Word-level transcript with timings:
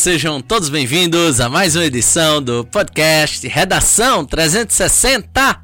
Sejam 0.00 0.40
todos 0.40 0.70
bem-vindos 0.70 1.42
a 1.42 1.48
mais 1.50 1.76
uma 1.76 1.84
edição 1.84 2.42
do 2.42 2.64
podcast 2.64 3.46
Redação 3.46 4.24
360. 4.24 5.62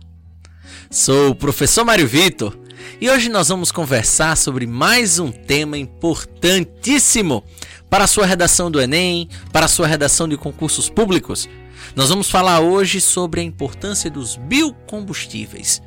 Sou 0.90 1.30
o 1.30 1.34
professor 1.34 1.86
Mário 1.86 2.06
Vitor 2.06 2.54
e 3.00 3.08
hoje 3.08 3.30
nós 3.30 3.48
vamos 3.48 3.72
conversar 3.72 4.36
sobre 4.36 4.66
mais 4.66 5.18
um 5.18 5.32
tema 5.32 5.78
importantíssimo 5.78 7.42
para 7.88 8.04
a 8.04 8.06
sua 8.06 8.26
redação 8.26 8.70
do 8.70 8.78
Enem, 8.78 9.26
para 9.50 9.64
a 9.64 9.70
sua 9.70 9.86
redação 9.86 10.28
de 10.28 10.36
concursos 10.36 10.90
públicos. 10.90 11.48
Nós 11.94 12.10
vamos 12.10 12.28
falar 12.28 12.60
hoje 12.60 13.00
sobre 13.00 13.40
a 13.40 13.44
importância 13.44 14.10
dos 14.10 14.36
biocombustíveis. 14.36 15.80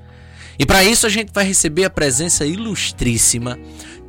E 0.58 0.66
para 0.66 0.84
isso 0.84 1.06
a 1.06 1.10
gente 1.10 1.32
vai 1.32 1.46
receber 1.46 1.84
a 1.84 1.90
presença 1.92 2.48
ilustríssima 2.48 3.60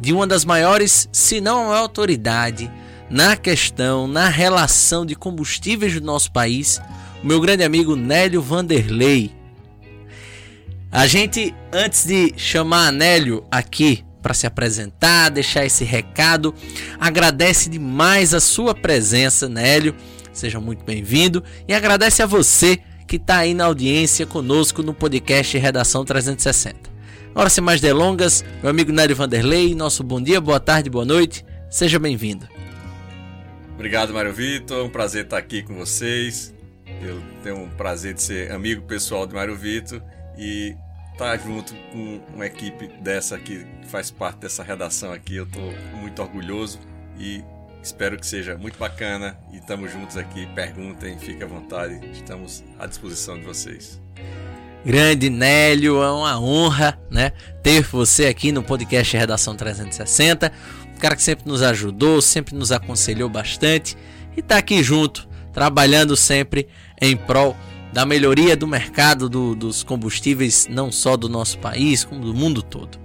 de 0.00 0.14
uma 0.14 0.26
das 0.26 0.46
maiores, 0.46 1.10
se 1.12 1.42
não 1.42 1.70
a 1.70 1.76
autoridade, 1.76 2.72
na 3.10 3.36
questão, 3.36 4.06
na 4.06 4.28
relação 4.28 5.04
de 5.04 5.16
combustíveis 5.16 5.94
do 5.94 6.00
nosso 6.00 6.30
país, 6.30 6.80
o 7.22 7.26
meu 7.26 7.40
grande 7.40 7.64
amigo 7.64 7.96
Nélio 7.96 8.40
Vanderlei. 8.40 9.32
A 10.92 11.06
gente, 11.06 11.54
antes 11.72 12.06
de 12.06 12.32
chamar 12.36 12.92
Nélio 12.92 13.44
aqui 13.50 14.04
para 14.22 14.34
se 14.34 14.46
apresentar, 14.46 15.30
deixar 15.30 15.64
esse 15.64 15.84
recado, 15.84 16.54
agradece 16.98 17.68
demais 17.68 18.32
a 18.32 18.40
sua 18.40 18.74
presença, 18.74 19.48
Nélio. 19.48 19.94
Seja 20.32 20.60
muito 20.60 20.84
bem-vindo 20.84 21.42
e 21.66 21.74
agradece 21.74 22.22
a 22.22 22.26
você 22.26 22.78
que 23.06 23.16
está 23.16 23.38
aí 23.38 23.54
na 23.54 23.64
audiência 23.64 24.24
conosco 24.24 24.82
no 24.82 24.94
podcast 24.94 25.58
Redação 25.58 26.04
360. 26.04 26.90
Agora, 27.32 27.50
sem 27.50 27.62
mais 27.62 27.80
delongas, 27.80 28.44
meu 28.62 28.70
amigo 28.70 28.92
Nélio 28.92 29.16
Vanderlei, 29.16 29.74
nosso 29.74 30.04
bom 30.04 30.20
dia, 30.20 30.40
boa 30.40 30.60
tarde, 30.60 30.90
boa 30.90 31.04
noite, 31.04 31.44
seja 31.68 31.98
bem-vindo. 31.98 32.49
Obrigado, 33.80 34.12
Mário 34.12 34.30
Vitor. 34.30 34.80
É 34.80 34.82
um 34.82 34.90
prazer 34.90 35.24
estar 35.24 35.38
aqui 35.38 35.62
com 35.62 35.74
vocês. 35.74 36.52
Eu 37.00 37.18
tenho 37.42 37.62
um 37.62 37.70
prazer 37.70 38.12
de 38.12 38.20
ser 38.20 38.52
amigo 38.52 38.82
pessoal 38.82 39.26
de 39.26 39.32
Mário 39.32 39.56
Vitor 39.56 40.02
e 40.36 40.76
estar 41.14 41.34
junto 41.38 41.74
com 41.90 42.20
uma 42.34 42.44
equipe 42.44 42.88
dessa 43.00 43.38
que 43.38 43.64
faz 43.88 44.10
parte 44.10 44.40
dessa 44.40 44.62
redação 44.62 45.10
aqui. 45.10 45.36
Eu 45.36 45.44
estou 45.44 45.72
muito 45.98 46.20
orgulhoso 46.20 46.78
e 47.18 47.42
espero 47.82 48.18
que 48.18 48.26
seja 48.26 48.54
muito 48.58 48.78
bacana. 48.78 49.38
E 49.50 49.56
estamos 49.56 49.90
juntos 49.90 50.18
aqui. 50.18 50.46
Perguntem, 50.54 51.18
fiquem 51.18 51.44
à 51.44 51.46
vontade. 51.46 52.06
Estamos 52.12 52.62
à 52.78 52.84
disposição 52.84 53.38
de 53.38 53.46
vocês. 53.46 53.98
Grande 54.84 55.30
Nélio, 55.30 56.02
é 56.02 56.10
uma 56.10 56.40
honra, 56.40 56.98
né, 57.10 57.32
ter 57.62 57.82
você 57.82 58.26
aqui 58.26 58.50
no 58.50 58.62
podcast 58.62 59.14
Redação 59.14 59.54
360 59.54 60.50
cara 61.00 61.16
que 61.16 61.22
sempre 61.22 61.48
nos 61.48 61.62
ajudou, 61.62 62.20
sempre 62.20 62.54
nos 62.54 62.70
aconselhou 62.70 63.28
bastante 63.28 63.96
e 64.36 64.40
está 64.40 64.58
aqui 64.58 64.82
junto, 64.82 65.26
trabalhando 65.52 66.16
sempre 66.16 66.68
em 67.00 67.16
prol 67.16 67.56
da 67.92 68.06
melhoria 68.06 68.56
do 68.56 68.66
mercado 68.66 69.28
do, 69.28 69.56
dos 69.56 69.82
combustíveis, 69.82 70.68
não 70.68 70.92
só 70.92 71.16
do 71.16 71.28
nosso 71.28 71.58
país, 71.58 72.04
como 72.04 72.20
do 72.20 72.34
mundo 72.34 72.62
todo. 72.62 72.98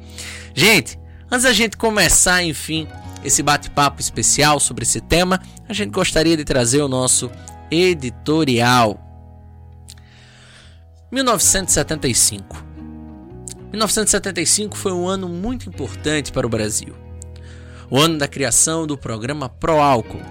Gente, 0.54 1.00
antes 1.32 1.44
da 1.44 1.54
gente 1.54 1.78
começar, 1.78 2.44
enfim, 2.44 2.88
esse 3.24 3.42
bate-papo 3.42 4.00
especial 4.00 4.60
sobre 4.60 4.84
esse 4.84 5.02
tema, 5.02 5.42
a 5.68 5.74
gente 5.74 5.90
gostaria 5.90 6.38
de 6.38 6.44
trazer 6.44 6.82
o 6.82 6.88
nosso 6.88 7.32
editorial. 7.72 9.02
1975. 11.12 12.64
1975 13.72 14.78
foi 14.78 14.92
um 14.92 15.08
ano 15.08 15.28
muito 15.28 15.68
importante 15.68 16.32
para 16.32 16.46
o 16.46 16.50
Brasil 16.50 17.05
o 17.90 18.00
ano 18.00 18.18
da 18.18 18.28
criação 18.28 18.88
do 18.88 18.98
programa 18.98 19.50
Proálcool 19.50 20.22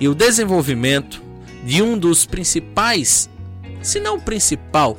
e 0.00 0.08
o 0.08 0.14
desenvolvimento 0.14 1.22
de 1.64 1.82
um 1.82 1.96
dos 1.96 2.26
principais, 2.26 3.28
se 3.82 4.00
não 4.00 4.16
o 4.16 4.20
principal, 4.20 4.98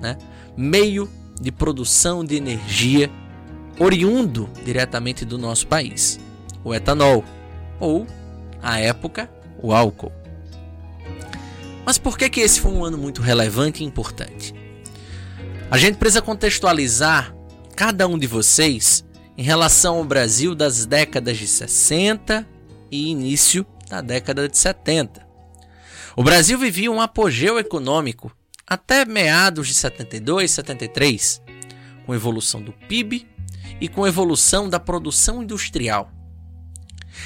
né, 0.00 0.16
meio 0.56 1.08
de 1.40 1.50
produção 1.50 2.24
de 2.24 2.36
energia 2.36 3.10
oriundo 3.78 4.48
diretamente 4.64 5.24
do 5.24 5.36
nosso 5.36 5.66
país, 5.66 6.18
o 6.64 6.74
etanol, 6.74 7.24
ou, 7.78 8.06
à 8.62 8.78
época, 8.78 9.30
o 9.60 9.72
álcool. 9.72 10.12
Mas 11.84 11.98
por 11.98 12.18
que, 12.18 12.28
que 12.28 12.40
esse 12.40 12.60
foi 12.60 12.72
um 12.72 12.84
ano 12.84 12.98
muito 12.98 13.22
relevante 13.22 13.82
e 13.82 13.86
importante? 13.86 14.54
A 15.70 15.78
gente 15.78 15.98
precisa 15.98 16.22
contextualizar 16.22 17.34
cada 17.76 18.08
um 18.08 18.18
de 18.18 18.26
vocês 18.26 19.04
em 19.36 19.42
relação 19.42 19.98
ao 19.98 20.04
Brasil 20.04 20.54
das 20.54 20.86
décadas 20.86 21.36
de 21.36 21.46
60 21.46 22.46
e 22.90 23.08
início 23.08 23.66
da 23.88 24.00
década 24.00 24.48
de 24.48 24.56
70. 24.56 25.26
O 26.16 26.24
Brasil 26.24 26.58
vivia 26.58 26.90
um 26.90 27.00
apogeu 27.00 27.58
econômico 27.58 28.32
até 28.66 29.04
meados 29.04 29.68
de 29.68 29.74
72, 29.74 30.50
73, 30.50 31.42
com 32.04 32.14
evolução 32.14 32.62
do 32.62 32.72
PIB 32.72 33.26
e 33.80 33.88
com 33.88 34.06
evolução 34.06 34.68
da 34.68 34.80
produção 34.80 35.42
industrial. 35.42 36.10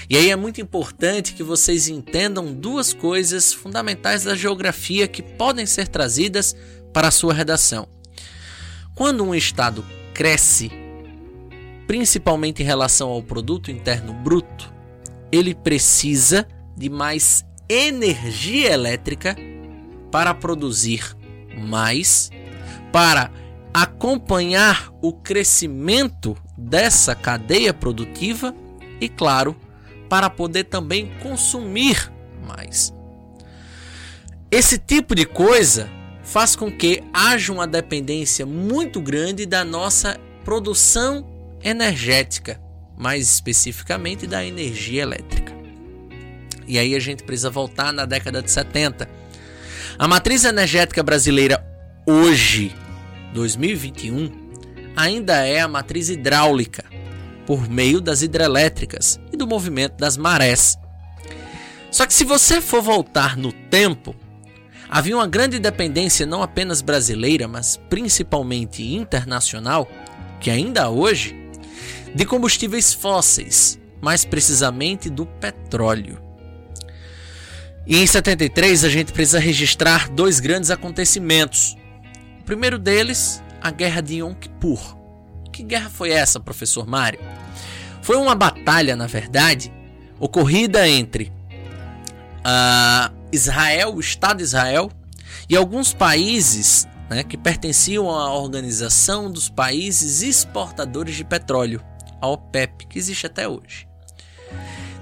E 0.09 0.17
aí 0.17 0.31
é 0.31 0.37
muito 0.37 0.61
importante 0.61 1.35
que 1.35 1.43
vocês 1.43 1.89
entendam 1.89 2.53
duas 2.53 2.93
coisas 2.93 3.53
fundamentais 3.53 4.25
da 4.25 4.35
geografia 4.35 5.07
que 5.07 5.23
podem 5.23 5.67
ser 5.67 5.89
trazidas 5.89 6.55
para 6.93 7.09
a 7.09 7.13
sua 7.13 7.33
redação. 7.33 7.89
Quando 8.95 9.25
um 9.25 9.35
estado 9.35 9.85
cresce 10.13 10.80
principalmente 11.91 12.63
em 12.63 12.65
relação 12.65 13.09
ao 13.09 13.21
produto 13.21 13.69
interno 13.69 14.13
bruto, 14.13 14.73
ele 15.33 15.57
precisa 15.57 16.47
de 16.77 16.89
mais 16.89 17.45
energia 17.69 18.71
elétrica 18.71 19.37
para 20.09 20.33
produzir 20.33 21.17
mais, 21.59 22.31
para 22.93 23.33
acompanhar 23.75 24.93
o 25.03 25.13
crescimento 25.13 26.37
dessa 26.57 27.13
cadeia 27.17 27.75
produtiva 27.75 28.55
e, 29.01 29.09
claro, 29.09 29.57
para 30.09 30.31
poder 30.31 30.67
também 30.67 31.11
consumir 31.21 32.09
mais. 32.47 32.95
Esse 34.49 34.79
tipo 34.79 35.13
de 35.13 35.27
coisa 35.27 35.91
faz 36.23 36.55
com 36.55 36.71
que 36.71 37.03
haja 37.13 37.53
uma 37.53 37.67
dependência 37.67 38.47
muito 38.47 39.01
grande 39.01 39.45
da 39.45 39.65
nossa 39.65 40.21
produção 40.45 41.30
energética, 41.63 42.61
mais 42.97 43.23
especificamente 43.33 44.27
da 44.27 44.45
energia 44.45 45.03
elétrica. 45.03 45.55
E 46.67 46.79
aí 46.79 46.95
a 46.95 47.01
gente 47.01 47.25
precisa 47.25 47.51
voltar 47.51 47.93
na 47.93 48.05
década 48.05 48.43
de 48.43 48.51
70. 48.51 49.09
A 49.99 50.07
matriz 50.07 50.45
energética 50.45 51.03
brasileira 51.03 51.65
hoje, 52.07 52.75
2021, 53.35 54.31
ainda 54.97 55.45
é 55.47 55.61
a 55.61 55.69
matriz 55.69 56.09
hidráulica, 56.09 56.85
por 57.47 57.69
meio 57.69 58.01
das 58.01 58.23
hidrelétricas 58.23 59.19
e 59.33 59.37
do 59.37 59.47
movimento 59.47 59.97
das 59.97 60.17
marés. 60.17 60.79
Só 61.91 62.07
que 62.07 62.15
se 62.15 62.25
você 62.25 62.61
for 62.61 62.81
voltar 62.81 63.37
no 63.37 63.53
tempo, 63.53 64.15
havia 64.89 65.17
uma 65.17 65.27
grande 65.27 65.59
dependência 65.59 66.25
não 66.25 66.43
apenas 66.43 66.81
brasileira, 66.81 67.49
mas 67.49 67.77
principalmente 67.89 68.95
internacional, 68.95 69.91
que 70.39 70.51
ainda 70.51 70.89
hoje 70.89 71.40
de 72.15 72.25
combustíveis 72.25 72.93
fósseis, 72.93 73.79
mais 74.01 74.25
precisamente 74.25 75.09
do 75.09 75.27
petróleo. 75.27 76.19
E 77.87 77.97
em 77.97 78.07
73 78.07 78.85
a 78.85 78.89
gente 78.89 79.13
precisa 79.13 79.39
registrar 79.39 80.09
dois 80.09 80.39
grandes 80.41 80.71
acontecimentos. 80.71 81.77
O 82.41 82.45
primeiro 82.45 82.79
deles, 82.79 83.43
a 83.61 83.71
Guerra 83.71 84.01
de 84.01 84.17
Yom 84.17 84.35
Kippur. 84.35 84.97
Que 85.53 85.63
guerra 85.63 85.91
foi 85.91 86.11
essa, 86.11 86.39
professor 86.39 86.87
Mário? 86.87 87.21
Foi 88.03 88.17
uma 88.17 88.35
batalha, 88.35 88.97
na 88.97 89.07
verdade, 89.07 89.73
ocorrida 90.19 90.89
entre 90.89 91.33
uh, 92.41 93.15
Israel, 93.33 93.95
o 93.95 94.01
Estado 94.01 94.39
de 94.39 94.45
Israel, 94.45 94.91
e 95.49 95.57
alguns 95.57 95.93
países 95.93 96.87
né, 97.09 97.25
que 97.25 97.37
pertenciam 97.37 98.09
à 98.09 98.33
Organização 98.33 99.31
dos 99.31 99.49
Países 99.49 100.23
Exportadores 100.23 101.17
de 101.17 101.25
Petróleo, 101.25 101.83
a 102.21 102.29
OPEP, 102.29 102.87
que 102.87 102.99
existe 102.99 103.27
até 103.27 103.49
hoje. 103.49 103.89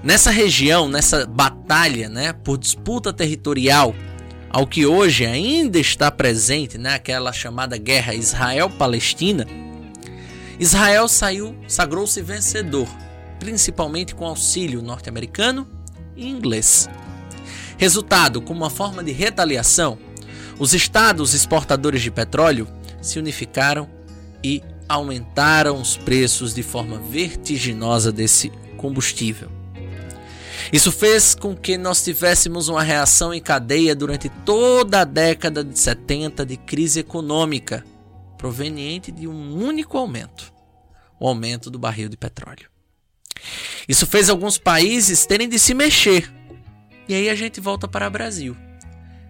Nessa 0.03 0.31
região, 0.31 0.87
nessa 0.87 1.25
batalha 1.25 2.07
né, 2.07 2.31
por 2.31 2.57
disputa 2.57 3.11
territorial, 3.11 3.93
ao 4.49 4.65
que 4.65 4.85
hoje 4.85 5.25
ainda 5.25 5.77
está 5.77 6.09
presente, 6.09 6.77
né, 6.77 6.95
aquela 6.95 7.33
chamada 7.33 7.77
guerra 7.77 8.13
Israel-Palestina, 8.13 9.45
Israel 10.59 11.07
saiu, 11.07 11.55
sagrou-se 11.67 12.21
vencedor, 12.21 12.87
principalmente 13.39 14.15
com 14.15 14.25
auxílio 14.25 14.81
norte-americano 14.81 15.67
e 16.15 16.27
inglês. 16.27 16.89
Resultado, 17.77 18.41
como 18.41 18.61
uma 18.61 18.69
forma 18.69 19.03
de 19.03 19.11
retaliação, 19.11 19.97
os 20.59 20.73
estados 20.73 21.33
exportadores 21.33 22.01
de 22.01 22.11
petróleo 22.11 22.67
se 23.01 23.17
unificaram 23.17 23.89
e 24.43 24.61
aumentaram 24.89 25.79
os 25.79 25.95
preços 25.95 26.53
de 26.53 26.63
forma 26.63 26.97
vertiginosa 26.97 28.11
desse 28.11 28.51
combustível. 28.75 29.51
Isso 30.73 30.91
fez 30.91 31.33
com 31.35 31.55
que 31.55 31.77
nós 31.77 32.03
tivéssemos 32.03 32.67
uma 32.67 32.83
reação 32.83 33.33
em 33.33 33.41
cadeia 33.41 33.95
durante 33.95 34.29
toda 34.45 35.01
a 35.01 35.05
década 35.05 35.63
de 35.63 35.77
70 35.77 36.45
de 36.45 36.57
crise 36.57 36.99
econômica, 36.99 37.85
proveniente 38.37 39.11
de 39.11 39.27
um 39.27 39.63
único 39.63 39.97
aumento: 39.97 40.51
o 41.19 41.27
aumento 41.27 41.69
do 41.69 41.79
barril 41.79 42.09
de 42.09 42.17
petróleo. 42.17 42.69
Isso 43.87 44.05
fez 44.05 44.29
alguns 44.29 44.57
países 44.57 45.25
terem 45.25 45.47
de 45.47 45.57
se 45.57 45.73
mexer. 45.73 46.31
E 47.07 47.15
aí 47.15 47.29
a 47.29 47.35
gente 47.35 47.59
volta 47.59 47.87
para 47.87 48.07
o 48.07 48.11
Brasil. 48.11 48.55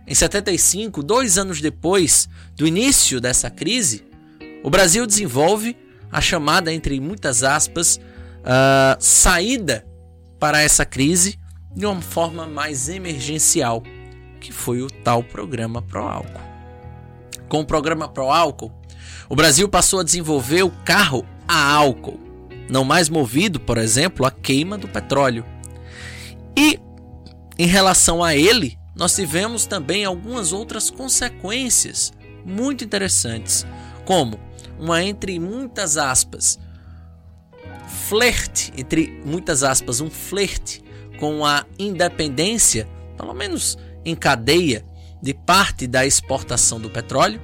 Em 0.06 0.16
75, 0.16 1.04
dois 1.04 1.38
anos 1.38 1.62
depois 1.62 2.28
do 2.56 2.68
início 2.68 3.22
dessa 3.22 3.50
crise, 3.50 4.09
o 4.64 4.70
Brasil 4.70 5.06
desenvolve 5.06 5.78
a 6.12 6.22
chamada, 6.22 6.74
entre 6.74 7.00
muitas 7.00 7.44
aspas, 7.44 7.98
uh, 7.98 8.98
saída 9.00 9.86
para 10.40 10.62
essa 10.62 10.86
crise 10.86 11.40
de 11.76 11.86
uma 11.86 12.02
forma 12.02 12.48
mais 12.48 12.90
emergencial, 12.90 13.84
que 14.40 14.52
foi 14.52 14.82
o 14.82 14.88
tal 14.88 15.24
programa 15.24 15.84
Álcool. 15.94 16.50
Com 17.48 17.62
o 17.62 17.66
programa 17.66 18.12
Álcool, 18.16 18.72
o 19.28 19.36
Brasil 19.36 19.70
passou 19.70 20.00
a 20.00 20.04
desenvolver 20.04 20.64
o 20.64 20.72
carro 20.84 21.26
a 21.48 21.74
álcool, 21.74 22.20
não 22.70 22.84
mais 22.84 23.10
movido, 23.10 23.60
por 23.60 23.78
exemplo, 23.78 24.26
à 24.26 24.32
queima 24.32 24.78
do 24.78 24.88
petróleo. 24.88 25.46
E 26.58 26.80
em 27.58 27.68
relação 27.68 28.24
a 28.24 28.36
ele, 28.36 28.78
nós 28.96 29.16
tivemos 29.16 29.66
também 29.66 30.06
algumas 30.06 30.52
outras 30.52 30.90
consequências 30.90 32.12
muito 32.46 32.84
interessantes, 32.84 33.66
como 34.06 34.40
uma 34.80 35.04
entre 35.04 35.40
muitas 35.40 35.98
aspas 35.98 36.58
flerte, 37.90 38.72
entre 38.78 39.22
muitas 39.26 39.64
aspas, 39.64 40.00
um 40.00 40.10
flerte 40.10 40.82
com 41.20 41.46
a 41.46 41.66
independência, 41.78 42.88
pelo 43.18 43.34
menos 43.34 43.78
em 44.06 44.16
cadeia, 44.16 44.86
de 45.22 45.34
parte 45.34 45.86
da 45.86 46.06
exportação 46.06 46.80
do 46.80 46.90
petróleo 46.90 47.42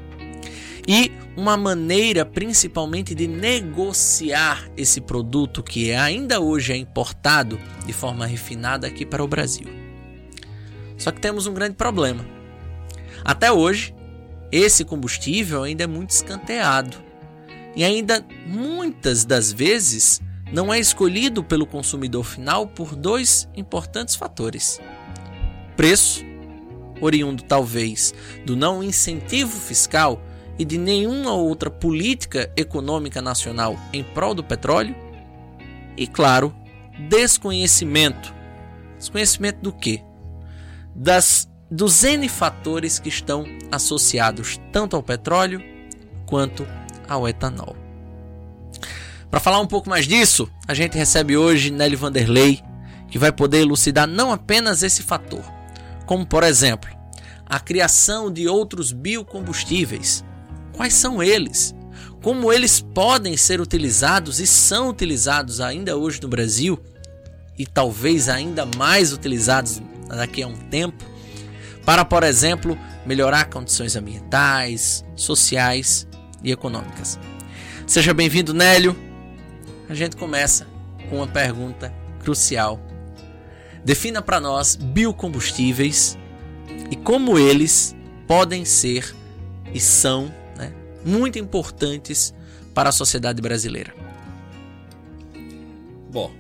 e 0.88 1.12
uma 1.36 1.58
maneira 1.58 2.26
principalmente 2.26 3.14
de 3.14 3.28
negociar 3.28 4.70
esse 4.78 5.02
produto 5.02 5.62
que 5.62 5.92
ainda 5.92 6.40
hoje 6.40 6.72
é 6.72 6.78
importado 6.78 7.60
de 7.86 7.92
forma 7.92 8.26
refinada 8.26 8.88
aqui 8.88 9.06
para 9.06 9.24
o 9.24 9.28
Brasil. 9.28 9.68
Só 10.98 11.12
que 11.12 11.20
temos 11.20 11.48
um 11.48 11.54
grande 11.54 11.76
problema. 11.76 12.26
Até 13.26 13.52
hoje, 13.52 13.94
esse 14.52 14.86
combustível 14.86 15.64
ainda 15.64 15.84
é 15.84 15.88
muito 15.88 16.12
escanteado 16.12 17.04
e 17.76 17.84
ainda 17.84 18.26
muitas 18.48 19.26
das 19.26 19.52
vezes 19.52 20.22
não 20.52 20.74
é 20.74 20.80
escolhido 20.80 21.44
pelo 21.44 21.66
consumidor 21.66 22.24
final 22.24 22.68
por 22.68 22.96
dois 22.96 23.50
importantes 23.56 24.16
fatores: 24.16 24.80
preço, 25.76 26.24
oriundo 27.02 27.44
talvez 27.44 28.14
do 28.46 28.56
não 28.56 28.84
incentivo 28.84 29.60
fiscal 29.60 30.22
e 30.58 30.64
de 30.64 30.78
nenhuma 30.78 31.34
outra 31.34 31.70
política 31.70 32.52
econômica 32.56 33.22
nacional 33.22 33.78
em 33.92 34.04
prol 34.04 34.34
do 34.34 34.44
petróleo, 34.44 34.96
e 35.98 36.08
claro, 36.08 36.56
desconhecimento. 37.10 38.34
Desconhecimento 38.98 39.60
do 39.62 39.74
quê? 39.74 40.02
Das 40.96 41.50
dos 41.70 42.04
N 42.04 42.30
fatores 42.30 43.00
que 43.00 43.10
estão 43.10 43.44
associados 43.72 44.62
tanto 44.72 44.96
ao 44.96 45.04
petróleo 45.04 45.62
quanto 46.26 46.66
ao 47.08 47.28
etanol. 47.28 47.76
Para 49.30 49.40
falar 49.40 49.60
um 49.60 49.68
pouco 49.68 49.90
mais 49.90 50.08
disso, 50.08 50.50
a 50.68 50.74
gente 50.74 50.98
recebe 50.98 51.36
hoje 51.36 51.70
Nelly 51.70 51.96
Vanderlei, 51.96 52.62
que 53.10 53.20
vai 53.20 53.32
poder 53.32 53.60
elucidar 53.60 54.08
não 54.08 54.32
apenas 54.32 54.82
esse 54.82 55.04
fator, 55.04 55.44
como 56.06 56.26
por 56.26 56.44
exemplo, 56.44 56.90
a 57.46 57.60
criação 57.60 58.32
de 58.32 58.48
outros 58.48 58.92
biocombustíveis. 58.92 60.24
Quais 60.74 60.94
são 60.94 61.22
eles? 61.22 61.76
Como 62.22 62.52
eles 62.52 62.80
podem 62.80 63.38
ser 63.38 63.62
utilizados 63.62 64.40
e 64.40 64.48
são 64.48 64.90
utilizados 64.90 65.62
ainda 65.62 65.96
hoje 65.96 66.22
no 66.22 66.28
Brasil 66.28 66.80
e 67.58 67.66
talvez 67.66 68.30
ainda 68.30 68.66
mais 68.78 69.14
utilizados 69.14 69.82
daqui 70.08 70.44
a 70.44 70.48
um 70.48 70.56
tempo 70.56 71.04
para, 71.86 72.04
por 72.04 72.24
exemplo, 72.24 72.78
melhorar 73.06 73.50
condições 73.50 73.96
ambientais, 73.96 75.06
sociais 75.16 76.08
e 76.46 76.52
econômicas. 76.52 77.20
Seja 77.86 78.14
bem-vindo, 78.14 78.54
Nélio 78.54 78.96
a 79.88 79.94
gente 79.94 80.16
começa 80.16 80.68
com 81.10 81.18
uma 81.18 81.28
pergunta 81.28 81.94
crucial. 82.20 82.80
Defina 83.84 84.22
para 84.22 84.40
nós 84.40 84.76
biocombustíveis 84.76 86.18
e 86.90 86.96
como 86.96 87.38
eles 87.38 87.96
podem 88.28 88.66
ser 88.66 89.16
e 89.74 89.80
são 89.80 90.34
né, 90.58 90.74
muito 91.06 91.38
importantes 91.38 92.34
para 92.74 92.90
a 92.90 92.92
sociedade 92.92 93.42
brasileira. 93.42 93.94
Bom, 96.10 96.34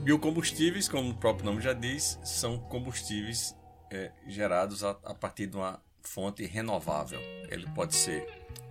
biocombustíveis, 0.00 0.88
como 0.88 1.10
o 1.10 1.14
próprio 1.14 1.46
nome 1.46 1.62
já 1.62 1.72
diz, 1.72 2.18
são 2.22 2.58
combustíveis 2.58 3.56
é, 3.90 4.10
gerados 4.26 4.84
a, 4.84 4.90
a 5.04 5.14
partir 5.14 5.46
de 5.46 5.56
uma 5.56 5.80
fonte 6.04 6.44
renovável. 6.44 7.20
Ele 7.48 7.66
pode 7.74 7.94
ser 7.94 8.26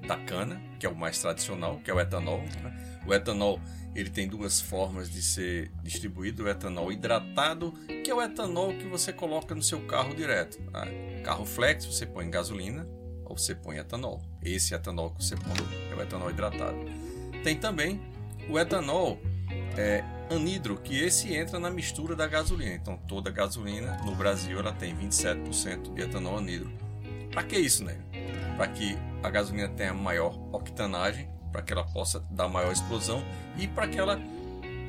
da 0.07 0.17
cana, 0.17 0.61
que 0.79 0.85
é 0.85 0.89
o 0.89 0.95
mais 0.95 1.19
tradicional, 1.19 1.79
que 1.83 1.89
é 1.89 1.93
o 1.93 1.99
etanol. 1.99 2.41
Né? 2.41 3.01
O 3.05 3.13
etanol 3.13 3.59
ele 3.95 4.09
tem 4.09 4.27
duas 4.27 4.59
formas 4.59 5.09
de 5.09 5.21
ser 5.21 5.71
distribuído: 5.83 6.43
o 6.43 6.49
etanol 6.49 6.91
hidratado, 6.91 7.71
que 8.03 8.09
é 8.09 8.13
o 8.13 8.21
etanol 8.21 8.73
que 8.73 8.85
você 8.85 9.13
coloca 9.13 9.53
no 9.53 9.61
seu 9.61 9.81
carro 9.85 10.15
direto. 10.15 10.57
Tá? 10.71 10.85
Carro 11.23 11.45
flex, 11.45 11.85
você 11.85 12.05
põe 12.05 12.29
gasolina 12.29 12.87
ou 13.25 13.37
você 13.37 13.55
põe 13.55 13.77
etanol. 13.77 14.21
Esse 14.41 14.73
etanol 14.73 15.11
que 15.11 15.23
você 15.23 15.35
põe 15.35 15.91
é 15.91 15.95
o 15.95 16.01
etanol 16.01 16.29
hidratado. 16.29 16.77
Tem 17.43 17.57
também 17.57 18.01
o 18.49 18.59
etanol 18.59 19.19
é, 19.77 20.03
anidro, 20.29 20.77
que 20.77 20.99
esse 20.99 21.33
entra 21.33 21.59
na 21.59 21.69
mistura 21.69 22.15
da 22.15 22.27
gasolina. 22.27 22.73
Então, 22.73 22.97
toda 23.07 23.31
gasolina 23.31 23.97
no 24.03 24.15
Brasil 24.15 24.59
ela 24.59 24.73
tem 24.73 24.95
27% 24.95 25.93
de 25.93 26.01
etanol 26.01 26.37
anidro. 26.37 26.71
Para 27.33 27.43
que 27.43 27.57
isso, 27.57 27.83
né? 27.83 27.97
Para 28.55 28.67
que 28.67 28.97
a 29.23 29.29
gasolina 29.29 29.69
tenha 29.69 29.93
maior 29.93 30.37
octanagem 30.51 31.33
para 31.53 31.61
que 31.61 31.71
ela 31.71 31.85
possa 31.85 32.19
dar 32.31 32.49
maior 32.49 32.73
explosão 32.73 33.23
e 33.57 33.67
para 33.67 33.87
que 33.87 33.97
ela 33.97 34.19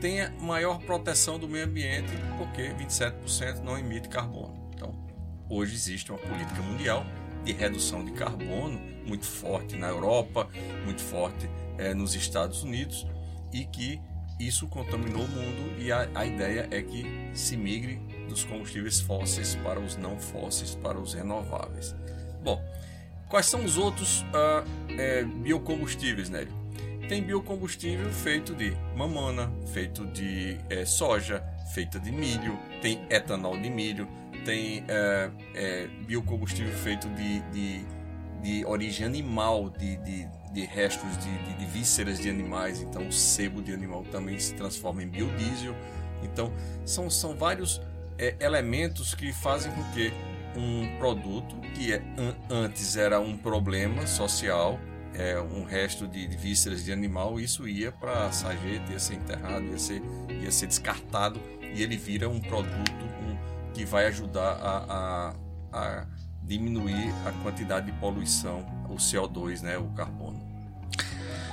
tenha 0.00 0.34
maior 0.40 0.80
proteção 0.80 1.38
do 1.38 1.46
meio 1.46 1.66
ambiente, 1.66 2.10
porque 2.38 2.70
27% 2.74 3.60
não 3.62 3.78
emite 3.78 4.08
carbono. 4.08 4.70
Então, 4.74 4.94
hoje 5.48 5.74
existe 5.74 6.10
uma 6.10 6.18
política 6.18 6.60
mundial 6.62 7.04
de 7.44 7.52
redução 7.52 8.02
de 8.02 8.12
carbono 8.12 8.80
muito 9.06 9.26
forte 9.26 9.76
na 9.76 9.88
Europa, 9.88 10.48
muito 10.84 11.02
forte 11.02 11.48
é, 11.76 11.92
nos 11.92 12.14
Estados 12.14 12.62
Unidos 12.62 13.06
e 13.52 13.66
que 13.66 14.00
isso 14.40 14.66
contaminou 14.66 15.22
o 15.22 15.28
mundo 15.28 15.78
e 15.78 15.92
a, 15.92 16.08
a 16.14 16.26
ideia 16.26 16.66
é 16.70 16.82
que 16.82 17.04
se 17.34 17.56
migre 17.56 17.96
dos 18.28 18.42
combustíveis 18.42 19.00
fósseis 19.00 19.54
para 19.56 19.78
os 19.78 19.96
não 19.96 20.18
fósseis, 20.18 20.74
para 20.74 20.98
os 20.98 21.12
renováveis. 21.12 21.94
Bom, 22.44 22.62
Quais 23.34 23.46
são 23.46 23.64
os 23.64 23.76
outros 23.76 24.20
uh, 24.22 24.64
é, 24.96 25.24
biocombustíveis, 25.24 26.30
né? 26.30 26.46
Tem 27.08 27.20
biocombustível 27.20 28.08
feito 28.12 28.54
de 28.54 28.72
mamona, 28.94 29.52
feito 29.72 30.06
de 30.06 30.56
é, 30.70 30.84
soja, 30.84 31.42
feita 31.72 31.98
de 31.98 32.12
milho, 32.12 32.56
tem 32.80 33.04
etanol 33.10 33.58
de 33.58 33.68
milho, 33.68 34.08
tem 34.44 34.84
é, 34.86 35.30
é, 35.54 35.86
biocombustível 36.06 36.72
feito 36.74 37.08
de, 37.08 37.40
de, 37.50 37.84
de 38.40 38.64
origem 38.66 39.04
animal, 39.04 39.68
de, 39.68 39.96
de, 39.96 40.28
de 40.52 40.64
restos 40.64 41.18
de, 41.18 41.38
de, 41.38 41.54
de, 41.58 41.66
vísceras 41.66 42.20
de 42.20 42.30
animais, 42.30 42.80
então 42.80 43.06
o 43.08 43.12
sebo 43.12 43.60
de 43.60 43.74
animal 43.74 44.04
também 44.04 44.38
se 44.38 44.54
transforma 44.54 45.02
em 45.02 45.08
biodiesel. 45.08 45.74
Então 46.22 46.52
são, 46.86 47.10
são 47.10 47.36
vários 47.36 47.82
é, 48.16 48.36
elementos 48.38 49.12
que 49.12 49.32
fazem 49.32 49.72
com 49.72 49.82
que 49.92 50.12
um 50.56 50.96
produto 50.98 51.56
que 51.74 51.92
é, 51.92 52.02
antes 52.50 52.96
era 52.96 53.20
um 53.20 53.36
problema 53.36 54.06
social, 54.06 54.78
é, 55.14 55.40
um 55.40 55.64
resto 55.64 56.06
de, 56.06 56.26
de 56.26 56.36
vísceras 56.36 56.84
de 56.84 56.92
animal, 56.92 57.38
isso 57.38 57.68
ia 57.68 57.92
para 57.92 58.26
a 58.26 58.32
sarjeta, 58.32 58.92
ia 58.92 58.98
ser 58.98 59.14
enterrado, 59.14 59.64
ia 59.64 59.78
ser, 59.78 60.02
ia 60.42 60.50
ser 60.50 60.66
descartado 60.66 61.40
e 61.60 61.82
ele 61.82 61.96
vira 61.96 62.28
um 62.28 62.40
produto 62.40 63.04
um, 63.22 63.72
que 63.72 63.84
vai 63.84 64.06
ajudar 64.06 64.52
a, 64.60 64.84
a, 64.88 65.34
a, 65.72 66.06
diminuir 66.42 67.12
a 67.26 67.32
quantidade 67.42 67.86
de 67.86 67.92
poluição, 67.98 68.64
o 68.88 68.96
CO2, 68.96 69.62
né, 69.62 69.78
o 69.78 69.88
carbono. 69.88 70.42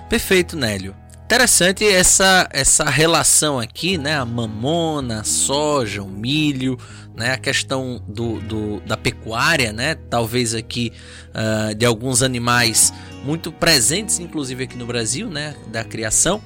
Perfeito, 0.10 0.58
Nélio. 0.58 0.96
Interessante 1.32 1.88
essa, 1.88 2.50
essa 2.52 2.84
relação 2.84 3.58
aqui, 3.58 3.98
né? 3.98 4.18
A 4.18 4.26
mamona, 4.26 5.22
a 5.22 5.24
soja, 5.24 6.04
o 6.04 6.10
milho, 6.10 6.78
né? 7.16 7.32
A 7.32 7.38
questão 7.38 8.04
do, 8.06 8.42
do 8.42 8.82
da 8.82 8.98
pecuária, 8.98 9.72
né? 9.72 9.96
Talvez 9.96 10.54
aqui 10.54 10.92
uh, 11.30 11.74
de 11.74 11.86
alguns 11.86 12.22
animais 12.22 12.94
muito 13.24 13.50
presentes, 13.50 14.20
inclusive 14.20 14.66
aqui 14.66 14.76
no 14.76 14.86
Brasil, 14.86 15.30
né? 15.30 15.56
Da 15.68 15.86
criação. 15.86 16.42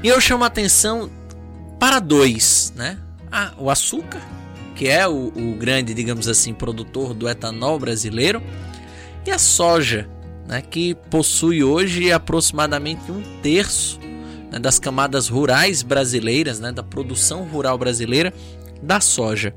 E 0.00 0.06
eu 0.06 0.20
chamo 0.20 0.44
a 0.44 0.46
atenção 0.46 1.10
para 1.80 1.98
dois, 1.98 2.72
né? 2.76 2.96
Ah, 3.32 3.52
o 3.58 3.68
açúcar 3.68 4.22
que 4.76 4.86
é 4.86 5.08
o, 5.08 5.32
o 5.34 5.56
grande, 5.56 5.92
digamos 5.92 6.28
assim, 6.28 6.54
produtor 6.54 7.14
do 7.14 7.28
etanol 7.28 7.80
brasileiro, 7.80 8.40
e 9.26 9.30
a 9.32 9.38
soja, 9.38 10.08
né, 10.54 10.62
que 10.62 10.94
possui 11.10 11.64
hoje 11.64 12.12
aproximadamente 12.12 13.10
um 13.10 13.20
terço 13.42 13.98
né, 14.52 14.60
das 14.60 14.78
camadas 14.78 15.26
rurais 15.26 15.82
brasileiras, 15.82 16.60
né, 16.60 16.70
da 16.70 16.82
produção 16.82 17.42
rural 17.42 17.76
brasileira 17.76 18.32
da 18.80 19.00
soja. 19.00 19.52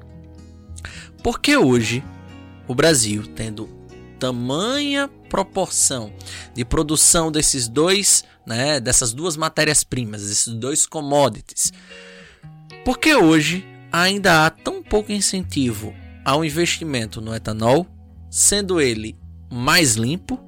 Porque 1.22 1.56
hoje 1.56 2.04
o 2.68 2.74
Brasil, 2.74 3.27
tendo 3.36 3.70
tamanha 4.20 5.08
proporção 5.30 6.12
de 6.56 6.66
produção 6.66 7.32
desses 7.32 7.68
dois, 7.68 8.24
né, 8.44 8.80
dessas 8.80 9.13
duas 9.13 9.38
matérias-primas, 9.38 10.27
desses 10.27 10.51
dois 10.51 10.88
commodities, 10.88 11.72
porque 12.84 13.13
hoje 13.13 13.63
ainda 13.92 14.48
há 14.48 14.50
tão 14.50 14.82
pouco 14.82 15.12
incentivo 15.12 15.94
ao 16.25 16.44
investimento 16.44 17.22
no 17.22 17.36
etanol, 17.36 17.86
sendo 18.32 18.82
ele 18.82 19.16
mais 19.48 19.96
limpo 19.96 20.47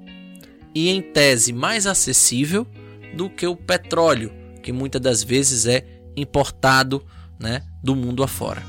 e 0.80 0.90
em 0.90 1.02
tese 1.02 1.52
mais 1.52 1.86
acessível 1.86 2.66
do 3.14 3.30
que 3.30 3.46
o 3.46 3.54
petróleo, 3.54 4.32
que 4.64 4.72
muitas 4.72 5.02
das 5.02 5.22
vezes 5.22 5.66
é 5.66 5.86
importado 6.16 7.06
né, 7.38 7.64
do 7.84 7.94
mundo 7.94 8.24
afora. 8.24 8.64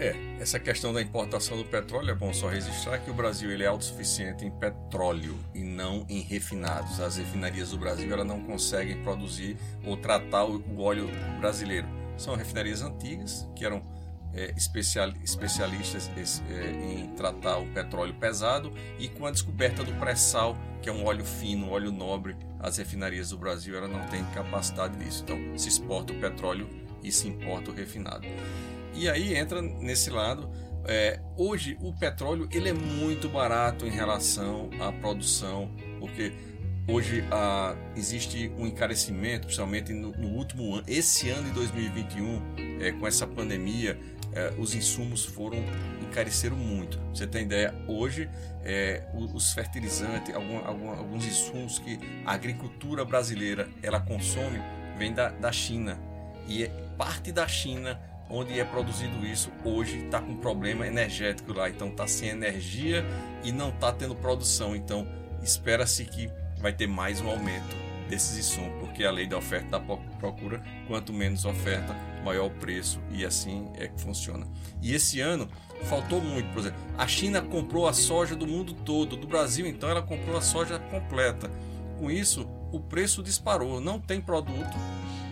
É, 0.00 0.16
essa 0.40 0.58
questão 0.58 0.92
da 0.92 1.00
importação 1.00 1.56
do 1.56 1.64
petróleo 1.64 2.10
é 2.10 2.14
bom 2.14 2.32
só 2.32 2.48
registrar 2.48 2.98
que 2.98 3.08
o 3.08 3.14
Brasil 3.14 3.52
ele 3.52 3.62
é 3.62 3.68
autossuficiente 3.68 4.44
em 4.44 4.50
petróleo 4.50 5.38
e 5.54 5.62
não 5.62 6.04
em 6.08 6.22
refinados. 6.22 6.98
As 6.98 7.16
refinarias 7.16 7.70
do 7.70 7.78
Brasil 7.78 8.12
ela 8.12 8.24
não 8.24 8.40
conseguem 8.42 9.00
produzir 9.04 9.56
ou 9.84 9.96
tratar 9.96 10.44
o 10.44 10.80
óleo 10.80 11.08
brasileiro. 11.38 11.86
São 12.16 12.34
refinarias 12.34 12.82
antigas 12.82 13.48
que 13.54 13.64
eram 13.64 13.80
é, 14.34 14.52
especial, 14.56 15.12
especialistas 15.22 16.10
é, 16.50 16.70
em 16.70 17.08
tratar 17.14 17.58
o 17.58 17.66
petróleo 17.72 18.14
pesado 18.14 18.72
e 18.98 19.08
com 19.08 19.26
a 19.26 19.30
descoberta 19.30 19.82
do 19.82 19.92
pré-sal, 19.94 20.56
que 20.82 20.88
é 20.88 20.92
um 20.92 21.04
óleo 21.04 21.24
fino, 21.24 21.66
um 21.66 21.70
óleo 21.70 21.90
nobre, 21.90 22.36
as 22.60 22.76
refinarias 22.76 23.30
do 23.30 23.38
Brasil 23.38 23.76
ela 23.76 23.88
não 23.88 24.06
têm 24.08 24.24
capacidade 24.26 24.96
disso. 25.02 25.22
Então 25.24 25.58
se 25.58 25.68
exporta 25.68 26.12
o 26.12 26.20
petróleo 26.20 26.68
e 27.02 27.10
se 27.10 27.28
importa 27.28 27.70
o 27.70 27.74
refinado. 27.74 28.26
E 28.94 29.08
aí 29.08 29.36
entra 29.36 29.62
nesse 29.62 30.10
lado. 30.10 30.50
É, 30.84 31.20
hoje 31.36 31.76
o 31.80 31.92
petróleo 31.92 32.48
ele 32.50 32.70
é 32.70 32.72
muito 32.72 33.28
barato 33.28 33.86
em 33.86 33.90
relação 33.90 34.70
à 34.80 34.90
produção, 34.90 35.70
porque 35.98 36.32
hoje 36.88 37.22
ah, 37.30 37.76
existe 37.94 38.50
um 38.56 38.66
encarecimento, 38.66 39.46
principalmente 39.46 39.92
no, 39.92 40.12
no, 40.12 40.28
último 40.28 40.76
ano, 40.76 40.84
esse 40.88 41.28
ano 41.28 41.44
de 41.44 41.50
2021, 41.52 42.42
é, 42.80 42.92
com 42.92 43.06
essa 43.06 43.26
pandemia, 43.26 43.98
é, 44.32 44.54
os 44.58 44.74
insumos 44.74 45.24
foram 45.24 45.58
encareceram 46.02 46.56
muito. 46.56 46.98
Você 47.12 47.26
tem 47.26 47.42
ideia? 47.42 47.74
Hoje, 47.86 48.28
é, 48.64 49.04
os 49.14 49.52
fertilizantes, 49.52 50.34
algum, 50.34 50.58
algum, 50.66 50.90
alguns 50.90 51.24
insumos 51.24 51.78
que 51.78 51.98
a 52.24 52.32
agricultura 52.32 53.04
brasileira 53.04 53.68
ela 53.82 54.00
consome, 54.00 54.60
vem 54.96 55.12
da, 55.12 55.28
da 55.28 55.52
China 55.52 55.98
e 56.46 56.64
é 56.64 56.68
parte 56.96 57.30
da 57.30 57.46
China 57.46 58.00
onde 58.30 58.58
é 58.58 58.64
produzido 58.64 59.24
isso 59.26 59.50
hoje 59.64 60.04
está 60.04 60.20
com 60.20 60.36
problema 60.36 60.86
energético 60.86 61.52
lá, 61.52 61.68
então 61.70 61.88
está 61.88 62.06
sem 62.06 62.28
energia 62.28 63.04
e 63.42 63.50
não 63.52 63.70
está 63.70 63.92
tendo 63.92 64.14
produção. 64.14 64.76
Então 64.76 65.06
espera-se 65.42 66.04
que 66.04 66.30
vai 66.60 66.72
ter 66.72 66.86
mais 66.86 67.20
um 67.20 67.28
aumento 67.28 67.76
desses 68.08 68.38
insumos, 68.38 68.72
porque 68.80 69.04
a 69.04 69.10
lei 69.10 69.26
da 69.26 69.36
oferta 69.36 69.66
e 69.66 69.70
da 69.70 69.80
procura, 70.18 70.62
quanto 70.86 71.12
menos 71.12 71.44
oferta, 71.44 71.94
maior 72.28 72.50
preço 72.50 73.00
e 73.10 73.24
assim 73.24 73.68
é 73.76 73.88
que 73.88 74.00
funciona. 74.00 74.46
E 74.80 74.94
esse 74.94 75.20
ano 75.20 75.48
faltou 75.84 76.20
muito, 76.20 76.52
por 76.52 76.60
exemplo, 76.60 76.78
a 76.96 77.06
China 77.06 77.40
comprou 77.40 77.86
a 77.86 77.92
soja 77.92 78.34
do 78.36 78.46
mundo 78.46 78.72
todo, 78.72 79.16
do 79.16 79.26
Brasil 79.26 79.66
então 79.66 79.88
ela 79.88 80.02
comprou 80.02 80.36
a 80.36 80.42
soja 80.42 80.78
completa. 80.78 81.50
Com 81.98 82.10
isso, 82.10 82.48
o 82.72 82.78
preço 82.78 83.22
disparou, 83.22 83.80
não 83.80 83.98
tem 83.98 84.20
produto 84.20 84.76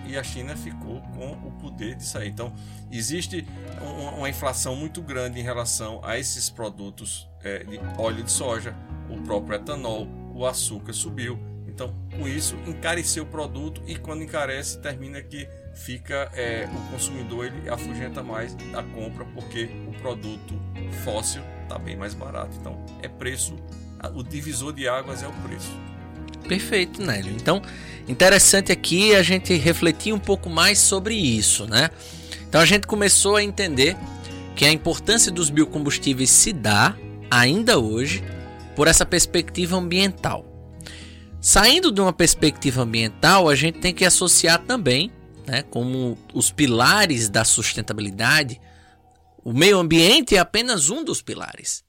e 0.06 0.16
a 0.16 0.22
China 0.22 0.56
ficou 0.56 1.00
com 1.14 1.32
o 1.32 1.52
poder 1.60 1.96
de 1.96 2.04
sair. 2.04 2.28
Então, 2.28 2.52
existe 2.90 3.46
uma, 3.80 4.12
uma 4.12 4.28
inflação 4.28 4.76
muito 4.76 5.02
grande 5.02 5.40
em 5.40 5.42
relação 5.42 6.00
a 6.02 6.18
esses 6.18 6.48
produtos 6.48 7.28
é, 7.42 7.64
de 7.64 7.80
óleo 7.98 8.22
de 8.22 8.30
soja, 8.30 8.74
o 9.10 9.20
próprio 9.22 9.56
etanol, 9.56 10.06
o 10.34 10.46
açúcar 10.46 10.92
subiu. 10.92 11.38
Então, 11.76 11.94
com 12.16 12.26
isso, 12.26 12.56
encareceu 12.66 13.24
o 13.24 13.26
produto 13.26 13.82
e 13.86 13.96
quando 13.96 14.22
encarece, 14.22 14.78
termina 14.78 15.20
que 15.20 15.46
fica 15.74 16.30
é, 16.32 16.66
o 16.74 16.90
consumidor 16.90 17.44
ele 17.44 17.68
afugenta 17.68 18.22
mais 18.22 18.54
da 18.54 18.82
compra 18.82 19.26
porque 19.26 19.68
o 19.86 19.92
produto 20.00 20.58
fóssil 21.04 21.42
está 21.64 21.78
bem 21.78 21.94
mais 21.94 22.14
barato. 22.14 22.56
Então, 22.58 22.82
é 23.02 23.08
preço, 23.08 23.54
o 24.14 24.22
divisor 24.22 24.72
de 24.72 24.88
águas 24.88 25.22
é 25.22 25.28
o 25.28 25.32
preço. 25.46 25.70
Perfeito, 26.48 27.02
Nélio. 27.02 27.32
Então, 27.32 27.60
interessante 28.08 28.72
aqui 28.72 29.14
a 29.14 29.22
gente 29.22 29.54
refletir 29.54 30.14
um 30.14 30.18
pouco 30.18 30.48
mais 30.48 30.78
sobre 30.78 31.14
isso, 31.14 31.66
né? 31.66 31.90
Então 32.48 32.58
a 32.58 32.64
gente 32.64 32.86
começou 32.86 33.36
a 33.36 33.44
entender 33.44 33.98
que 34.54 34.64
a 34.64 34.72
importância 34.72 35.30
dos 35.30 35.50
biocombustíveis 35.50 36.30
se 36.30 36.54
dá 36.54 36.96
ainda 37.30 37.78
hoje 37.78 38.24
por 38.74 38.88
essa 38.88 39.04
perspectiva 39.04 39.76
ambiental. 39.76 40.45
Saindo 41.46 41.92
de 41.92 42.00
uma 42.00 42.12
perspectiva 42.12 42.82
ambiental, 42.82 43.48
a 43.48 43.54
gente 43.54 43.78
tem 43.78 43.94
que 43.94 44.04
associar 44.04 44.58
também, 44.64 45.12
né, 45.46 45.62
como 45.62 46.18
os 46.34 46.50
pilares 46.50 47.28
da 47.28 47.44
sustentabilidade, 47.44 48.60
o 49.44 49.52
meio 49.52 49.78
ambiente 49.78 50.34
é 50.34 50.40
apenas 50.40 50.90
um 50.90 51.04
dos 51.04 51.22
pilares. 51.22 51.84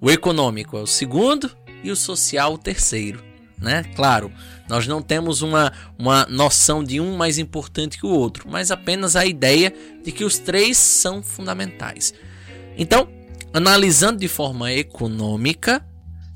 O 0.00 0.10
econômico 0.10 0.76
é 0.76 0.80
o 0.80 0.86
segundo 0.86 1.48
e 1.84 1.92
o 1.92 1.96
social 1.96 2.54
o 2.54 2.58
terceiro 2.58 3.22
né? 3.60 3.84
Claro, 3.94 4.32
nós 4.68 4.86
não 4.86 5.00
temos 5.00 5.42
uma, 5.42 5.72
uma 5.96 6.26
noção 6.26 6.82
de 6.82 7.00
um 7.00 7.16
mais 7.16 7.38
importante 7.38 7.98
que 7.98 8.06
o 8.06 8.10
outro, 8.10 8.48
mas 8.48 8.72
apenas 8.72 9.16
a 9.16 9.24
ideia 9.24 9.72
de 10.04 10.12
que 10.12 10.24
os 10.24 10.38
três 10.38 10.76
são 10.76 11.22
fundamentais. 11.22 12.14
Então, 12.76 13.08
analisando 13.52 14.18
de 14.18 14.28
forma 14.28 14.72
econômica, 14.72 15.84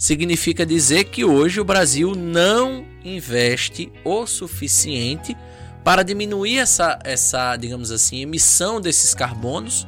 significa 0.03 0.67
dizer 0.67 1.05
que 1.05 1.25
hoje 1.25 1.61
o 1.61 1.65
Brasil 1.65 2.17
não 2.17 2.85
investe 3.05 3.93
o 4.05 4.27
suficiente 4.27 5.37
para 5.85 6.03
diminuir 6.03 6.59
essa, 6.59 6.99
essa 7.05 7.57
digamos 7.57 7.93
assim, 7.93 8.21
emissão 8.21 8.81
desses 8.81 9.15
carbonos 9.15 9.87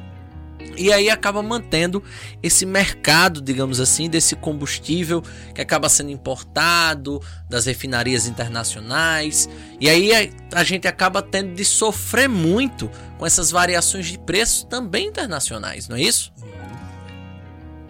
e 0.77 0.91
aí 0.91 1.09
acaba 1.09 1.41
mantendo 1.43 2.01
esse 2.41 2.65
mercado, 2.65 3.41
digamos 3.41 3.79
assim, 3.79 4.09
desse 4.09 4.35
combustível 4.35 5.21
que 5.53 5.61
acaba 5.61 5.89
sendo 5.89 6.11
importado 6.11 7.21
das 7.49 7.65
refinarias 7.65 8.25
internacionais. 8.25 9.49
E 9.79 9.89
aí 9.89 10.11
a 10.53 10.63
gente 10.63 10.87
acaba 10.87 11.21
tendo 11.21 11.53
de 11.53 11.63
sofrer 11.63 12.27
muito 12.27 12.89
com 13.17 13.25
essas 13.25 13.51
variações 13.51 14.07
de 14.07 14.17
preços 14.17 14.63
também 14.63 15.07
internacionais, 15.07 15.87
não 15.87 15.97
é 15.97 16.01
isso? 16.01 16.31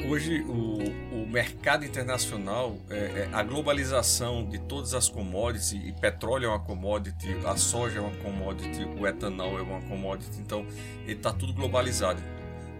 Hoje 0.10 0.42
o, 0.42 1.24
o 1.24 1.28
mercado 1.28 1.86
internacional, 1.86 2.78
é, 2.90 2.96
é, 2.96 3.30
a 3.32 3.42
globalização 3.42 4.46
de 4.46 4.60
todas 4.60 4.94
as 4.94 5.10
commodities, 5.10 5.72
e 5.72 5.94
petróleo 5.94 6.46
é 6.46 6.50
uma 6.50 6.60
commodity, 6.60 7.36
a 7.46 7.56
soja 7.56 8.00
é 8.00 8.02
uma 8.02 8.16
commodity, 8.18 8.84
o 9.00 9.08
etanol 9.08 9.58
é 9.58 9.62
uma 9.62 9.82
commodity, 9.82 10.40
então 10.40 10.66
está 11.08 11.32
tudo 11.34 11.54
globalizado 11.54 12.22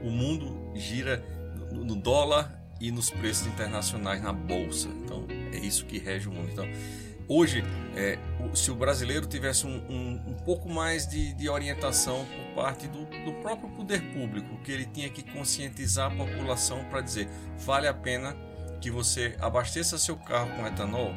o 0.06 0.12
mundo 0.12 0.72
gira 0.76 1.24
no 1.72 1.96
dólar 1.96 2.62
e 2.80 2.92
nos 2.92 3.10
preços 3.10 3.48
internacionais 3.48 4.22
na 4.22 4.32
bolsa. 4.32 4.88
Então 5.04 5.26
é 5.52 5.58
isso 5.58 5.86
que 5.86 5.98
rege 5.98 6.30
o 6.30 6.32
mundo. 6.32 6.50
Então 6.52 6.68
hoje, 7.28 7.64
é, 7.96 8.18
se 8.54 8.72
o 8.72 8.76
brasileiro 8.76 9.26
tivesse 9.26 9.66
um, 9.66 9.78
um, 9.90 10.22
um 10.28 10.34
pouco 10.34 10.70
mais 10.70 11.08
de, 11.08 11.34
de, 11.34 11.50
orientação 11.50 12.26
por 12.26 12.64
parte 12.64 12.88
do, 12.88 13.06
do, 13.24 13.34
próprio 13.42 13.70
poder 13.70 14.02
público, 14.14 14.58
que 14.64 14.72
ele 14.72 14.86
tinha 14.86 15.10
que 15.10 15.24
conscientizar 15.24 16.12
a 16.12 16.16
população 16.16 16.84
para 16.86 17.02
dizer 17.02 17.28
vale 17.58 17.88
a 17.88 17.94
pena 17.94 18.36
que 18.80 18.92
você 18.92 19.36
abasteça 19.40 19.98
seu 19.98 20.16
carro 20.16 20.50
com 20.56 20.68
etanol, 20.68 21.14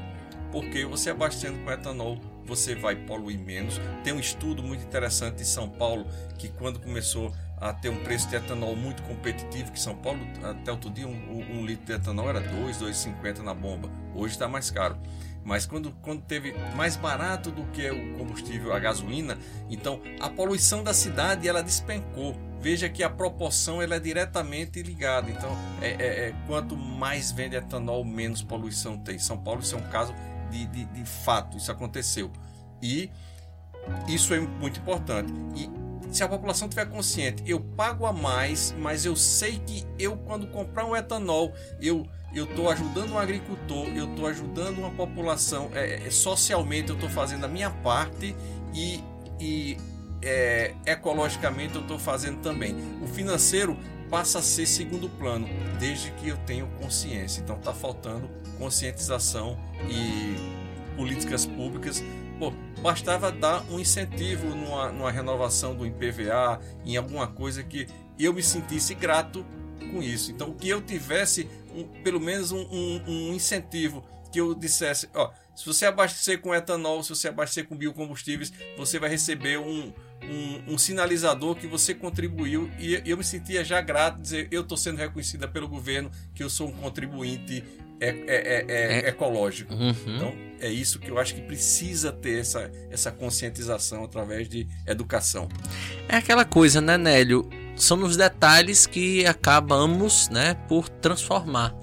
porque 0.51 0.85
você 0.85 1.11
abastecendo 1.11 1.59
com 1.65 1.71
etanol 1.71 2.19
você 2.49 2.75
vai 2.75 2.97
poluir 2.97 3.39
menos. 3.39 3.79
Tem 4.03 4.13
um 4.15 4.19
estudo 4.19 4.63
muito 4.63 4.83
interessante 4.83 5.43
em 5.43 5.45
São 5.45 5.69
Paulo 5.69 6.07
que 6.39 6.49
quando 6.49 6.81
começou 6.81 7.31
a 7.61 7.73
ter 7.75 7.91
um 7.91 8.03
preço 8.03 8.29
de 8.29 8.37
etanol 8.37 8.75
muito 8.75 9.03
competitivo, 9.03 9.71
que 9.71 9.79
São 9.79 9.95
Paulo, 9.95 10.21
até 10.43 10.71
outro 10.71 10.89
dia, 10.91 11.07
um, 11.07 11.59
um 11.59 11.67
litro 11.67 11.85
de 11.85 11.93
etanol 11.93 12.31
era 12.31 12.41
2, 12.41 12.79
2,50 12.79 13.41
na 13.41 13.53
bomba. 13.53 13.91
Hoje 14.15 14.33
está 14.33 14.49
mais 14.49 14.71
caro. 14.71 14.97
Mas 15.49 15.65
quando, 15.65 15.93
quando 16.03 16.21
teve 16.21 16.53
mais 16.77 16.95
barato 16.95 17.51
do 17.51 17.65
que 17.73 17.91
o 17.91 18.19
combustível, 18.19 18.75
a 18.75 18.79
gasolina, 18.79 19.39
então 19.71 19.99
a 20.21 20.29
poluição 20.29 20.85
da 20.85 20.93
cidade 20.93 21.49
ela 21.49 21.63
despencou. 21.63 22.37
Veja 22.61 22.87
que 22.87 23.03
a 23.03 23.09
proporção 23.09 23.81
ela 23.81 23.95
é 23.95 24.01
diretamente 24.01 24.83
ligada. 24.83 25.31
Então, 25.31 25.49
é, 25.81 25.89
é, 25.89 26.29
é 26.29 26.35
quanto 26.47 26.77
mais 26.77 27.33
vende 27.33 27.57
etanol, 27.57 28.05
menos 28.05 28.43
poluição 28.43 28.99
tem. 28.99 29.19
São 29.19 29.39
Paulo, 29.39 29.63
isso 29.63 29.75
é 29.75 29.79
um 29.79 29.89
caso 29.89 30.15
de, 30.51 30.67
de, 30.67 30.85
de 30.85 31.05
fato, 31.07 31.57
isso 31.57 31.73
aconteceu. 31.73 32.31
E 32.83 33.11
isso 34.07 34.35
é 34.35 34.41
muito 34.41 34.81
importante. 34.81 35.33
E 35.57 35.71
se 36.15 36.23
a 36.23 36.29
população 36.29 36.69
tiver 36.69 36.85
consciente, 36.87 37.43
eu 37.47 37.59
pago 37.59 38.05
a 38.05 38.13
mais, 38.13 38.75
mas 38.79 39.07
eu 39.07 39.17
sei 39.17 39.59
que 39.61 39.87
eu 39.99 40.15
quando 40.19 40.47
comprar 40.49 40.85
um 40.85 40.95
etanol, 40.95 41.55
eu 41.81 42.07
eu 42.35 42.45
estou 42.45 42.71
ajudando 42.71 43.13
um 43.13 43.19
agricultor, 43.19 43.87
eu 43.89 44.11
estou 44.11 44.27
ajudando 44.27 44.79
uma 44.79 44.91
população, 44.91 45.71
é, 45.75 46.07
é, 46.07 46.11
socialmente 46.11 46.91
eu 46.91 46.95
estou 46.95 47.09
fazendo 47.09 47.45
a 47.45 47.49
minha 47.49 47.71
parte 47.71 48.37
e, 48.75 49.03
e 49.41 49.77
é, 50.23 50.75
ecologicamente 50.85 51.75
eu 51.75 51.83
estou 51.83 51.99
fazendo 51.99 52.41
também. 52.41 52.77
O 53.03 53.07
financeiro 53.07 53.77
passa 54.11 54.39
a 54.39 54.43
ser 54.43 54.67
segundo 54.67 55.09
plano, 55.09 55.49
desde 55.79 56.11
que 56.13 56.29
eu 56.29 56.37
tenho 56.39 56.67
consciência. 56.81 57.41
Então 57.41 57.57
está 57.57 57.73
faltando 57.73 58.29
conscientização 58.59 59.59
e 59.89 60.37
políticas 60.97 61.47
públicas. 61.47 62.03
Pô, 62.39 62.53
bastava 62.83 63.33
dar 63.33 63.65
um 63.71 63.79
incentivo 63.79 64.47
numa, 64.55 64.93
numa 64.93 65.11
renovação 65.11 65.75
do 65.75 65.87
IPVA, 65.87 66.61
em 66.85 66.97
alguma 66.97 67.27
coisa 67.27 67.63
que 67.63 67.87
eu 68.19 68.33
me 68.33 68.43
sentisse 68.43 68.95
grato 68.95 69.45
com 69.89 70.03
isso. 70.03 70.31
Então, 70.31 70.53
que 70.53 70.69
eu 70.69 70.81
tivesse 70.81 71.49
um, 71.75 71.85
pelo 72.03 72.21
menos 72.21 72.53
um, 72.53 72.61
um, 72.61 73.03
um, 73.07 73.35
incentivo 73.35 74.05
que 74.33 74.41
eu 74.41 74.55
dissesse, 74.55 75.09
ó, 75.15 75.31
se 75.55 75.67
você 75.67 75.87
abastecer 75.87 76.41
com 76.41 76.55
etanol, 76.55 77.03
se 77.03 77.09
você 77.11 77.29
abastecer 77.29 77.67
com 77.67 77.77
biocombustíveis, 77.77 78.53
você 78.77 78.99
vai 78.99 79.11
receber 79.11 79.59
um, 79.59 79.93
um, 80.23 80.75
um, 80.75 80.79
sinalizador 80.79 81.57
que 81.57 81.67
você 81.67 81.95
contribuiu 81.95 82.71
e 82.79 83.03
eu 83.05 83.17
me 83.17 83.25
sentia 83.25 83.65
já 83.65 83.81
grato 83.81 84.21
dizer 84.21 84.49
eu 84.51 84.63
estou 84.63 84.77
sendo 84.77 84.99
reconhecida 84.99 85.49
pelo 85.49 85.67
governo 85.67 86.11
que 86.35 86.43
eu 86.43 86.51
sou 86.51 86.69
um 86.69 86.73
contribuinte 86.73 87.65
é, 88.01 88.09
é, 88.09 88.65
é, 88.69 89.01
é 89.07 89.09
ecológico. 89.09 89.75
Uhum. 89.75 89.95
Então 90.07 90.35
é 90.61 90.71
isso 90.71 90.99
que 90.99 91.11
eu 91.11 91.19
acho 91.19 91.35
que 91.35 91.41
precisa 91.43 92.13
ter 92.13 92.39
essa, 92.39 92.71
essa 92.91 93.11
conscientização 93.11 94.05
através 94.05 94.49
de 94.49 94.67
educação. 94.87 95.49
É 96.09 96.17
aquela 96.17 96.45
coisa, 96.45 96.81
né, 96.81 96.97
Nélio? 96.97 97.49
São 97.79 97.97
nos 97.97 98.17
detalhes 98.17 98.87
que 98.87 99.25
acabamos, 99.27 100.29
né, 100.29 100.55
por 100.69 100.89
transformar. 100.89 101.75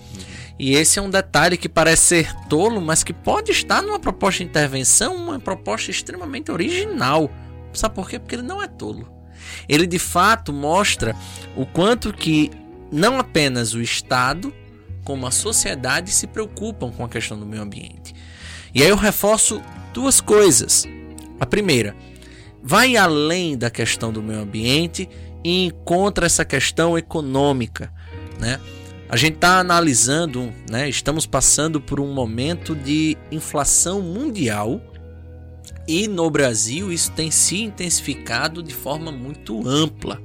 E 0.58 0.74
esse 0.76 1.00
é 1.00 1.02
um 1.02 1.10
detalhe 1.10 1.58
que 1.58 1.68
parece 1.68 2.04
ser 2.04 2.34
tolo, 2.48 2.80
mas 2.80 3.04
que 3.04 3.14
pode 3.14 3.52
estar 3.52 3.82
numa 3.82 4.00
proposta 4.00 4.44
de 4.44 4.50
intervenção, 4.50 5.16
uma 5.16 5.40
proposta 5.40 5.92
extremamente 5.92 6.52
original 6.52 7.30
Sabe 7.76 7.96
por 7.96 8.10
quê? 8.10 8.18
Porque 8.18 8.36
ele 8.36 8.42
não 8.42 8.62
é 8.62 8.68
tolo. 8.68 9.08
Ele 9.68 9.86
de 9.86 10.00
fato 10.00 10.52
mostra 10.52 11.16
o 11.56 11.66
quanto 11.66 12.14
que 12.14 12.52
não 12.92 13.20
apenas 13.20 13.74
o 13.74 13.82
Estado, 13.82 14.54
como 15.04 15.28
a 15.28 15.32
sociedade 15.32 16.12
se 16.12 16.26
preocupam 16.26 16.92
com 16.92 17.04
a 17.04 17.10
questão 17.10 17.38
do 17.38 17.46
meio 17.46 17.62
ambiente. 17.62 18.16
E 18.74 18.82
aí 18.82 18.90
eu 18.90 18.96
reforço 18.96 19.62
duas 19.94 20.20
coisas. 20.20 20.86
A 21.40 21.46
primeira, 21.46 21.96
vai 22.64 22.96
além 22.96 23.58
da 23.58 23.70
questão 23.70 24.12
do 24.12 24.24
meio 24.24 24.40
ambiente 24.40 25.08
e 25.46 25.64
encontra 25.66 26.26
essa 26.26 26.44
questão 26.44 26.98
econômica, 26.98 27.94
né? 28.40 28.60
A 29.08 29.16
gente 29.16 29.36
está 29.36 29.60
analisando, 29.60 30.52
né? 30.68 30.90
Estamos 30.90 31.28
passando 31.28 31.80
por 31.80 32.00
um 32.00 32.12
momento 32.12 32.76
de 32.76 33.16
inflação 33.32 34.02
mundial 34.02 34.82
e 35.88 36.08
no 36.08 36.28
Brasil 36.32 36.92
isso 36.92 37.12
tem 37.12 37.30
se 37.30 37.62
intensificado 37.62 38.64
de 38.64 38.74
forma 38.74 39.12
muito 39.12 39.62
ampla, 39.68 40.20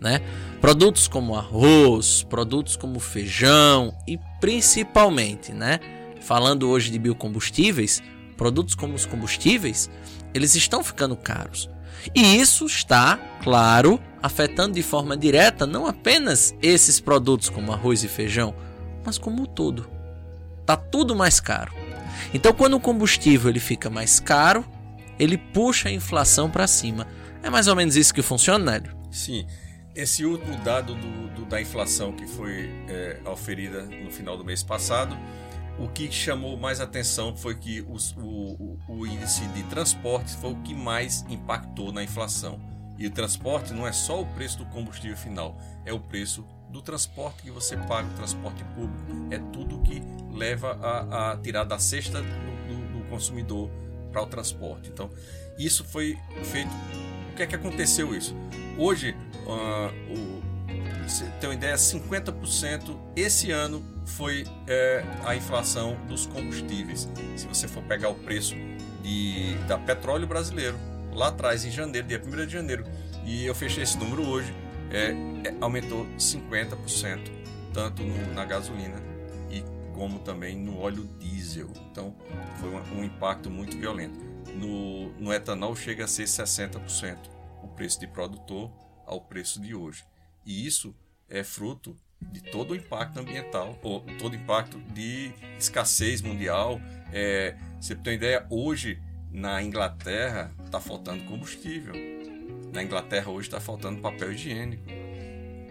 né? 0.00 0.20
Produtos 0.60 1.06
como 1.06 1.36
arroz, 1.36 2.24
produtos 2.24 2.74
como 2.74 2.98
feijão 2.98 3.96
e 4.04 4.18
principalmente, 4.40 5.52
né? 5.52 5.78
Falando 6.22 6.68
hoje 6.68 6.90
de 6.90 6.98
biocombustíveis, 6.98 8.02
produtos 8.36 8.74
como 8.74 8.94
os 8.94 9.06
combustíveis, 9.06 9.88
eles 10.34 10.56
estão 10.56 10.82
ficando 10.82 11.16
caros. 11.16 11.70
E 12.14 12.36
isso 12.36 12.66
está, 12.66 13.18
claro, 13.42 14.00
afetando 14.22 14.74
de 14.74 14.82
forma 14.82 15.16
direta 15.16 15.66
não 15.66 15.86
apenas 15.86 16.54
esses 16.62 17.00
produtos 17.00 17.48
como 17.48 17.72
arroz 17.72 18.02
e 18.04 18.08
feijão, 18.08 18.54
mas 19.04 19.18
como 19.18 19.42
o 19.42 19.46
todo. 19.46 19.88
Tá 20.66 20.76
tudo 20.76 21.16
mais 21.16 21.40
caro. 21.40 21.72
Então, 22.32 22.52
quando 22.52 22.74
o 22.74 22.80
combustível 22.80 23.50
ele 23.50 23.60
fica 23.60 23.90
mais 23.90 24.20
caro, 24.20 24.64
ele 25.18 25.36
puxa 25.36 25.88
a 25.88 25.92
inflação 25.92 26.50
para 26.50 26.66
cima. 26.66 27.06
É 27.42 27.50
mais 27.50 27.66
ou 27.66 27.74
menos 27.74 27.96
isso 27.96 28.14
que 28.14 28.22
funciona, 28.22 28.72
Nélio? 28.72 28.96
Sim. 29.10 29.46
Esse 29.94 30.24
último 30.24 30.56
dado 30.58 30.94
do, 30.94 31.28
do, 31.34 31.44
da 31.44 31.60
inflação 31.60 32.12
que 32.12 32.26
foi 32.26 32.70
é, 32.88 33.18
oferida 33.26 33.82
no 33.82 34.10
final 34.10 34.36
do 34.36 34.44
mês 34.44 34.62
passado, 34.62 35.16
o 35.80 35.88
que 35.88 36.12
chamou 36.12 36.58
mais 36.58 36.78
atenção 36.78 37.34
foi 37.34 37.54
que 37.54 37.80
os, 37.88 38.12
o, 38.12 38.20
o, 38.20 38.78
o 38.86 39.06
índice 39.06 39.46
de 39.48 39.62
transporte 39.64 40.36
foi 40.36 40.52
o 40.52 40.56
que 40.56 40.74
mais 40.74 41.24
impactou 41.28 41.90
na 41.90 42.04
inflação. 42.04 42.60
E 42.98 43.06
o 43.06 43.10
transporte 43.10 43.72
não 43.72 43.86
é 43.86 43.92
só 43.92 44.20
o 44.20 44.26
preço 44.26 44.58
do 44.58 44.66
combustível 44.66 45.16
final, 45.16 45.58
é 45.86 45.92
o 45.92 45.98
preço 45.98 46.44
do 46.68 46.82
transporte 46.82 47.42
que 47.42 47.50
você 47.50 47.76
paga, 47.76 48.06
o 48.08 48.14
transporte 48.14 48.62
público. 48.74 49.28
É 49.30 49.38
tudo 49.52 49.80
que 49.80 50.02
leva 50.30 50.78
a, 50.82 51.32
a 51.32 51.36
tirar 51.38 51.64
da 51.64 51.78
cesta 51.78 52.20
do, 52.20 52.28
do, 52.28 52.98
do 52.98 53.08
consumidor 53.08 53.70
para 54.12 54.22
o 54.22 54.26
transporte. 54.26 54.90
Então, 54.90 55.10
isso 55.58 55.82
foi 55.82 56.18
feito. 56.44 56.70
O 57.32 57.36
que 57.36 57.42
é 57.42 57.46
que 57.46 57.54
aconteceu 57.54 58.14
isso? 58.14 58.36
Hoje, 58.76 59.16
uh, 59.46 60.12
o, 60.12 60.49
você 61.10 61.24
tem 61.40 61.48
uma 61.50 61.54
ideia, 61.54 61.74
50% 61.74 62.96
esse 63.16 63.50
ano 63.50 63.84
foi 64.06 64.46
é, 64.66 65.04
a 65.24 65.34
inflação 65.34 65.96
dos 66.06 66.26
combustíveis. 66.26 67.08
Se 67.36 67.46
você 67.46 67.66
for 67.66 67.82
pegar 67.82 68.08
o 68.08 68.14
preço 68.14 68.54
de, 69.02 69.54
da 69.66 69.76
petróleo 69.76 70.26
brasileiro, 70.26 70.78
lá 71.12 71.28
atrás, 71.28 71.64
em 71.64 71.70
janeiro, 71.70 72.06
dia 72.06 72.22
1 72.24 72.46
de 72.46 72.52
janeiro, 72.52 72.84
e 73.24 73.44
eu 73.44 73.54
fechei 73.54 73.82
esse 73.82 73.98
número 73.98 74.26
hoje, 74.26 74.54
é, 74.90 75.10
é, 75.48 75.54
aumentou 75.60 76.06
50%, 76.18 77.20
tanto 77.72 78.02
no, 78.02 78.34
na 78.34 78.44
gasolina 78.44 79.10
como 80.00 80.18
também 80.18 80.56
no 80.56 80.78
óleo 80.78 81.04
diesel. 81.18 81.68
Então 81.92 82.14
foi 82.58 82.70
um, 82.70 83.00
um 83.00 83.04
impacto 83.04 83.50
muito 83.50 83.76
violento. 83.76 84.18
No, 84.54 85.10
no 85.20 85.30
etanol 85.30 85.76
chega 85.76 86.04
a 86.04 86.08
ser 86.08 86.24
60% 86.24 87.18
o 87.62 87.68
preço 87.68 88.00
de 88.00 88.06
produtor 88.06 88.72
ao 89.04 89.20
preço 89.20 89.60
de 89.60 89.74
hoje. 89.74 90.02
E 90.44 90.66
isso 90.66 90.94
é 91.28 91.44
fruto 91.44 91.96
de 92.20 92.40
todo 92.42 92.72
o 92.72 92.76
impacto 92.76 93.18
ambiental, 93.18 93.78
ou 93.82 94.00
todo 94.18 94.34
o 94.34 94.36
impacto 94.36 94.78
de 94.92 95.32
escassez 95.58 96.20
mundial. 96.20 96.80
É, 97.12 97.56
você 97.80 97.94
tem 97.94 98.14
ideia, 98.14 98.46
hoje 98.50 99.00
na 99.30 99.62
Inglaterra 99.62 100.52
está 100.64 100.80
faltando 100.80 101.24
combustível. 101.24 101.94
Na 102.72 102.82
Inglaterra 102.82 103.30
hoje 103.30 103.48
está 103.48 103.60
faltando 103.60 104.00
papel 104.00 104.32
higiênico. 104.32 104.84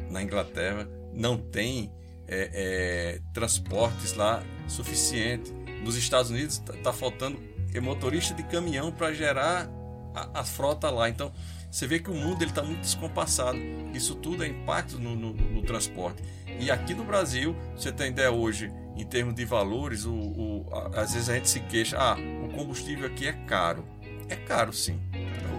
Na 0.10 0.24
Inglaterra 0.24 0.88
não 1.14 1.38
tem 1.38 1.92
é, 2.28 2.50
é, 2.54 3.22
transportes 3.34 4.14
lá 4.14 4.44
suficiente. 4.68 5.52
Nos 5.84 5.96
Estados 5.96 6.32
Unidos 6.32 6.56
está 6.56 6.74
tá 6.74 6.94
faltando 6.94 7.40
motorista 7.82 8.34
de 8.34 8.42
caminhão 8.44 8.92
para 8.92 9.14
gerar 9.14 9.70
a, 10.16 10.40
a, 10.40 10.44
frota 10.44 10.90
lá. 10.90 11.08
Então 11.08 11.32
você 11.70 11.86
vê 11.86 12.00
que 12.00 12.10
o 12.10 12.16
mundo 12.16 12.44
está 12.44 12.64
muito 12.64 12.82
descompassado. 12.82 13.58
Isso 13.94 14.16
tudo 14.16 14.44
é 14.44 14.48
impacto 14.48 15.00
no, 15.00 15.16
no, 15.16 15.34
no, 15.34 15.62
transporte. 15.62 16.24
E 16.60 16.72
aqui 16.72 16.94
no 16.94 17.04
Brasil, 17.04 17.56
você 17.76 17.92
tem 17.92 18.10
ideia 18.10 18.32
hoje, 18.32 18.72
em 18.96 19.06
termos 19.06 19.36
de 19.36 19.46
valores, 19.46 20.06
o, 20.06 20.14
o, 20.14 20.66
a, 20.72 21.02
às 21.02 21.14
vezes 21.14 21.30
a 21.30 21.36
gente 21.36 21.50
se 21.50 21.60
queixa, 21.62 21.98
ah, 21.98 22.18
o 22.44 22.50
combustível 22.50 23.08
aqui 23.08 23.28
é 23.28 23.34
caro. 23.34 23.86
É 24.28 24.36
caro 24.36 24.74
sim. 24.74 25.00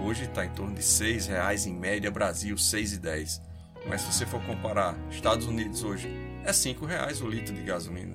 Hoje 0.05 0.25
está 0.25 0.44
em 0.44 0.51
torno 0.51 0.75
de 0.75 0.83
R$ 0.83 1.18
reais 1.29 1.66
em 1.66 1.75
média, 1.75 2.11
Brasil 2.11 2.57
R$ 2.57 2.61
6,10. 2.61 3.40
Mas 3.87 4.03
se 4.03 4.12
você 4.12 4.27
for 4.27 4.42
comparar 4.44 4.96
Estados 5.11 5.46
Unidos 5.46 5.83
hoje, 5.83 6.09
é 6.44 6.53
cinco 6.53 6.85
reais 6.85 7.20
o 7.20 7.29
litro 7.29 7.55
de 7.55 7.62
gasolina. 7.62 8.14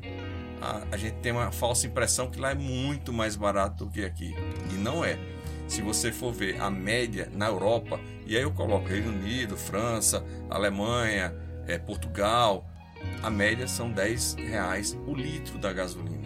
A, 0.62 0.84
a 0.92 0.98
gente 0.98 1.16
tem 1.18 1.32
uma 1.32 1.52
falsa 1.52 1.88
impressão 1.88 2.30
que 2.30 2.40
lá 2.40 2.52
é 2.52 2.56
muito 2.56 3.14
mais 3.14 3.36
barato 3.36 3.86
do 3.86 3.92
que 3.92 4.04
aqui. 4.04 4.36
E 4.72 4.74
não 4.74 5.04
é. 5.04 5.18
Se 5.68 5.82
você 5.82 6.12
for 6.12 6.32
ver 6.32 6.62
a 6.62 6.70
média 6.70 7.30
na 7.34 7.48
Europa, 7.48 8.00
e 8.26 8.36
aí 8.36 8.44
eu 8.44 8.52
coloco 8.52 8.88
Reino 8.88 9.10
Unido, 9.10 9.58
França, 9.58 10.24
Alemanha, 10.50 11.34
é, 11.68 11.78
Portugal, 11.78 12.68
a 13.22 13.30
média 13.30 13.68
são 13.68 13.92
10 13.92 14.36
reais 14.36 14.98
o 15.08 15.14
litro 15.14 15.58
da 15.58 15.74
gasolina. 15.74 16.26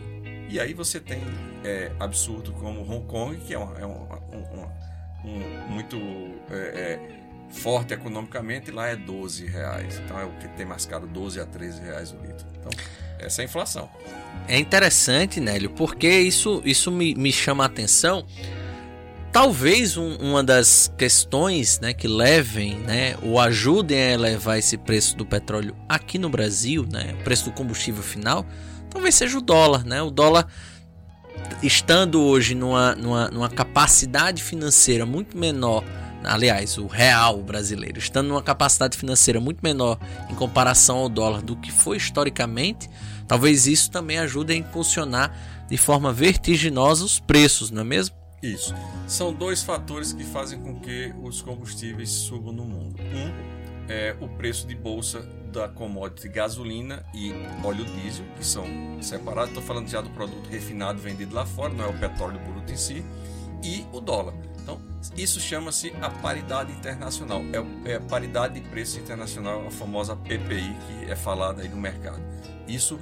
E 0.49 0.59
aí 0.59 0.73
você 0.73 0.99
tem 0.99 1.21
é, 1.63 1.91
absurdo 1.99 2.51
como 2.53 2.81
Hong 2.81 3.05
Kong, 3.05 3.37
que 3.37 3.53
é, 3.53 3.57
uma, 3.57 3.79
é 3.79 3.85
uma, 3.85 4.17
uma, 4.17 4.73
um, 5.23 5.71
muito 5.71 5.97
é 6.49 6.99
forte 7.49 7.93
economicamente, 7.93 8.71
lá 8.71 8.87
é 8.87 8.95
12 8.95 9.45
reais. 9.45 10.01
Então 10.03 10.19
é 10.19 10.25
o 10.25 10.31
que 10.33 10.47
tem 10.49 10.65
mais 10.65 10.85
caro, 10.85 11.07
12 11.07 11.39
a 11.39 11.45
13 11.45 11.81
reais 11.81 12.11
o 12.11 12.17
litro. 12.17 12.47
Então, 12.59 12.71
essa 13.19 13.41
é 13.41 13.43
a 13.43 13.45
inflação. 13.45 13.89
É 14.47 14.57
interessante, 14.57 15.39
Nélio, 15.39 15.69
porque 15.71 16.09
isso, 16.09 16.61
isso 16.63 16.91
me, 16.91 17.13
me 17.15 17.31
chama 17.31 17.63
a 17.63 17.67
atenção. 17.67 18.25
Talvez 19.31 19.95
um, 19.95 20.15
uma 20.15 20.43
das 20.43 20.91
questões 20.97 21.79
né, 21.79 21.93
que 21.93 22.07
levem 22.07 22.79
né, 22.79 23.15
ou 23.21 23.39
ajudem 23.39 23.97
a 23.97 24.11
elevar 24.11 24.57
esse 24.57 24.75
preço 24.75 25.15
do 25.15 25.25
petróleo 25.25 25.75
aqui 25.87 26.17
no 26.17 26.29
Brasil, 26.29 26.87
né, 26.91 27.15
o 27.19 27.23
preço 27.23 27.45
do 27.45 27.51
combustível 27.51 28.01
final, 28.01 28.43
talvez 28.89 29.13
seja 29.13 29.37
o 29.37 29.41
dólar. 29.41 29.85
Né? 29.85 30.01
O 30.01 30.09
dólar 30.09 30.47
estando 31.61 32.21
hoje 32.21 32.55
numa, 32.55 32.95
numa, 32.95 33.29
numa 33.29 33.49
capacidade 33.49 34.41
financeira 34.41 35.05
muito 35.05 35.37
menor 35.37 35.83
aliás, 36.23 36.77
o 36.77 36.85
real 36.87 37.41
brasileiro, 37.41 37.97
estando 37.97 38.27
numa 38.27 38.43
capacidade 38.43 38.97
financeira 38.97 39.39
muito 39.39 39.61
menor 39.61 39.97
em 40.29 40.35
comparação 40.35 40.97
ao 40.97 41.09
dólar 41.09 41.41
do 41.41 41.55
que 41.55 41.71
foi 41.71 41.97
historicamente, 41.97 42.89
talvez 43.27 43.67
isso 43.67 43.89
também 43.89 44.17
ajude 44.19 44.53
a 44.53 44.55
impulsionar 44.55 45.33
de 45.69 45.77
forma 45.77 46.11
vertiginosa 46.11 47.05
os 47.05 47.19
preços, 47.19 47.71
não 47.71 47.81
é 47.81 47.85
mesmo? 47.85 48.18
Isso. 48.41 48.73
São 49.07 49.33
dois 49.33 49.63
fatores 49.63 50.13
que 50.13 50.23
fazem 50.23 50.59
com 50.59 50.79
que 50.79 51.13
os 51.21 51.41
combustíveis 51.41 52.09
subam 52.09 52.53
no 52.53 52.63
mundo. 52.63 52.95
Um 53.01 53.59
é 53.89 54.15
o 54.19 54.29
preço 54.29 54.67
de 54.67 54.75
bolsa 54.75 55.21
da 55.51 55.67
commodity 55.67 56.29
gasolina 56.29 57.03
e 57.13 57.33
óleo 57.63 57.83
diesel, 57.85 58.25
que 58.37 58.45
são 58.45 58.65
separados. 59.01 59.49
Estou 59.49 59.63
falando 59.63 59.87
já 59.87 59.99
do 59.99 60.09
produto 60.11 60.47
refinado 60.47 60.99
vendido 60.99 61.33
lá 61.33 61.45
fora, 61.45 61.73
não 61.73 61.85
é 61.85 61.87
o 61.87 61.97
petróleo 61.97 62.39
bruto 62.39 62.71
em 62.71 62.77
si, 62.77 63.03
e 63.63 63.85
o 63.91 63.99
dólar. 63.99 64.35
Então, 64.61 64.79
isso 65.17 65.39
chama-se 65.39 65.91
a 66.01 66.09
paridade 66.09 66.71
internacional. 66.71 67.41
É, 67.85 67.91
é 67.91 67.95
a 67.95 68.01
paridade 68.01 68.59
de 68.59 68.69
preço 68.69 68.99
internacional, 68.99 69.65
a 69.65 69.71
famosa 69.71 70.15
PPI, 70.15 70.75
que 70.87 71.11
é 71.11 71.15
falada 71.15 71.63
aí 71.63 71.67
no 71.67 71.77
mercado. 71.77 72.21
Isso 72.67 72.99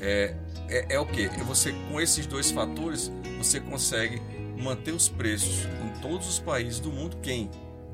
é, 0.00 0.36
é, 0.68 0.94
é 0.94 1.00
o 1.00 1.04
que? 1.04 1.24
É 1.24 1.42
você, 1.44 1.72
com 1.90 2.00
esses 2.00 2.26
dois 2.26 2.50
fatores, 2.52 3.10
você 3.36 3.58
consegue 3.58 4.22
manter 4.58 4.92
os 4.92 5.08
preços 5.08 5.64
em 5.84 6.00
todos 6.00 6.28
os 6.28 6.38
países 6.38 6.80
do 6.80 6.90
mundo, 6.90 7.16
quem 7.22 7.50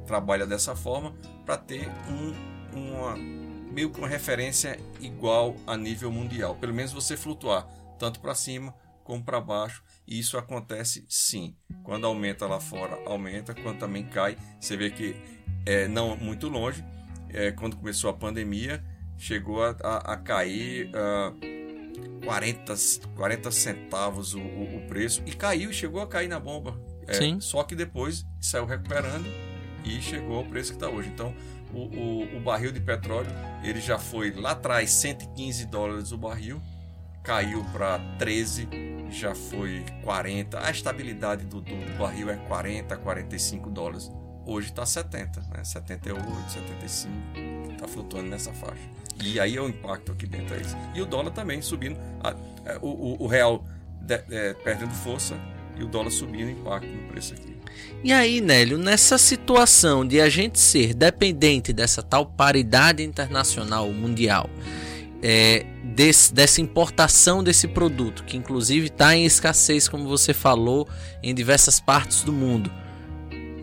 trabalha 0.07 0.47
dessa 0.47 0.75
forma, 0.75 1.15
para 1.45 1.57
ter 1.57 1.89
um, 2.09 2.79
uma, 2.79 3.17
meio 3.17 3.91
que 3.91 3.99
uma 3.99 4.09
referência 4.09 4.79
igual 5.01 5.57
a 5.67 5.77
nível 5.77 6.11
mundial. 6.11 6.57
Pelo 6.57 6.75
menos 6.75 6.93
você 6.93 7.17
flutuar 7.17 7.67
tanto 7.99 8.21
para 8.21 8.35
cima 8.35 8.75
como 9.03 9.23
para 9.23 9.41
baixo. 9.41 9.83
E 10.07 10.19
isso 10.19 10.37
acontece 10.37 11.05
sim. 11.09 11.55
Quando 11.83 12.07
aumenta 12.07 12.47
lá 12.47 12.59
fora, 12.59 12.99
aumenta. 13.07 13.55
Quando 13.55 13.79
também 13.79 14.05
cai, 14.05 14.37
você 14.59 14.77
vê 14.77 14.91
que 14.91 15.15
é, 15.65 15.87
não 15.87 16.17
muito 16.17 16.49
longe. 16.49 16.85
É, 17.29 17.53
quando 17.53 17.77
começou 17.77 18.11
a 18.11 18.15
pandemia, 18.15 18.83
chegou 19.19 19.63
a, 19.63 19.77
a, 19.83 20.13
a 20.15 20.17
cair. 20.17 20.91
Uh, 20.91 21.64
40, 22.25 22.75
40 23.17 23.51
centavos 23.51 24.35
o, 24.35 24.41
o, 24.41 24.77
o, 24.77 24.87
preço 24.89 25.23
e 25.27 25.33
caiu 25.33 25.73
chegou 25.73 26.01
a 26.01 26.07
cair 26.07 26.29
na 26.29 26.41
bomba. 26.41 26.79
É, 27.07 27.15
Sim. 27.15 27.41
Só 27.41 27.63
que 27.63 27.75
depois 27.75 28.25
saiu 28.41 28.65
recuperando 28.65 29.27
e 29.85 30.01
chegou 30.01 30.39
ao 30.39 30.45
preço 30.45 30.73
que 30.73 30.77
está 30.77 30.89
hoje. 30.89 31.09
Então, 31.09 31.35
o, 31.73 31.81
o, 31.81 32.37
o, 32.39 32.41
barril 32.41 32.73
de 32.73 32.81
petróleo 32.81 33.31
ele 33.63 33.81
já 33.81 33.99
foi 33.99 34.33
lá 34.33 34.53
atrás 34.53 34.91
115 34.91 35.67
dólares 35.67 36.13
o 36.13 36.19
barril, 36.19 36.63
caiu 37.23 37.65
para 37.73 37.99
13, 38.19 38.69
já 39.11 39.35
foi 39.35 39.85
40. 40.03 40.65
A 40.65 40.71
estabilidade 40.71 41.45
do, 41.45 41.61
do 41.61 41.99
barril 41.99 42.31
é 42.31 42.37
40, 42.37 42.97
45 42.97 43.71
dólares. 43.71 44.11
Hoje 44.47 44.69
está 44.69 44.85
70, 44.85 45.41
né? 45.53 45.65
78, 45.65 46.23
75, 46.49 47.73
está 47.73 47.89
flutuando 47.89 48.29
nessa 48.29 48.53
faixa. 48.53 48.83
E 49.23 49.41
aí 49.41 49.57
é 49.57 49.61
o 49.61 49.69
impacto 49.69 50.13
aqui 50.13 50.27
dentro. 50.27 50.55
É 50.55 50.61
isso. 50.61 50.77
E 50.95 51.01
o 51.01 51.07
dólar 51.07 51.31
também 51.31 51.63
subindo. 51.63 51.99
A, 52.23 52.35
é, 52.67 52.79
o, 52.83 53.23
o, 53.23 53.27
real 53.27 53.65
de, 54.01 54.23
é, 54.31 54.55
perdendo 54.55 54.93
força 54.93 55.35
e 55.77 55.83
o 55.83 55.87
dólar 55.87 56.11
subindo 56.11 56.51
impacto 56.51 56.89
no 56.89 57.09
preço 57.09 57.33
aqui. 57.33 57.57
E 58.03 58.13
aí, 58.13 58.41
Nélio, 58.41 58.77
nessa 58.77 59.17
situação 59.17 60.07
de 60.07 60.21
a 60.21 60.29
gente 60.29 60.59
ser 60.59 60.93
dependente 60.93 61.73
dessa 61.73 62.03
tal 62.03 62.27
paridade 62.27 63.03
internacional 63.03 63.91
mundial, 63.91 64.51
é, 65.23 65.65
desse, 65.83 66.35
dessa 66.35 66.61
importação 66.61 67.43
desse 67.43 67.67
produto, 67.67 68.25
que 68.25 68.37
inclusive 68.37 68.89
está 68.89 69.17
em 69.17 69.25
escassez, 69.25 69.89
como 69.89 70.07
você 70.07 70.35
falou, 70.35 70.87
em 71.23 71.35
diversas 71.35 71.81
partes 71.81 72.23
do 72.23 72.33
mundo 72.33 72.71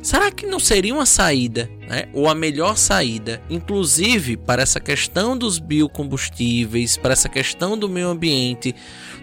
Será 0.02 0.32
que 0.32 0.48
não 0.48 0.60
seria 0.60 0.94
uma 0.96 1.06
saída, 1.06 1.70
né, 1.88 2.06
ou 2.12 2.28
a 2.28 2.34
melhor 2.34 2.76
saída, 2.76 3.40
inclusive 3.50 4.36
para 4.36 4.64
essa 4.64 4.80
questão 4.80 5.38
dos 5.38 5.60
biocombustíveis, 5.60 6.98
para 6.98 7.14
essa 7.14 7.30
questão 7.30 7.78
do 7.78 7.88
meio 7.88 8.08
ambiente, 8.08 8.74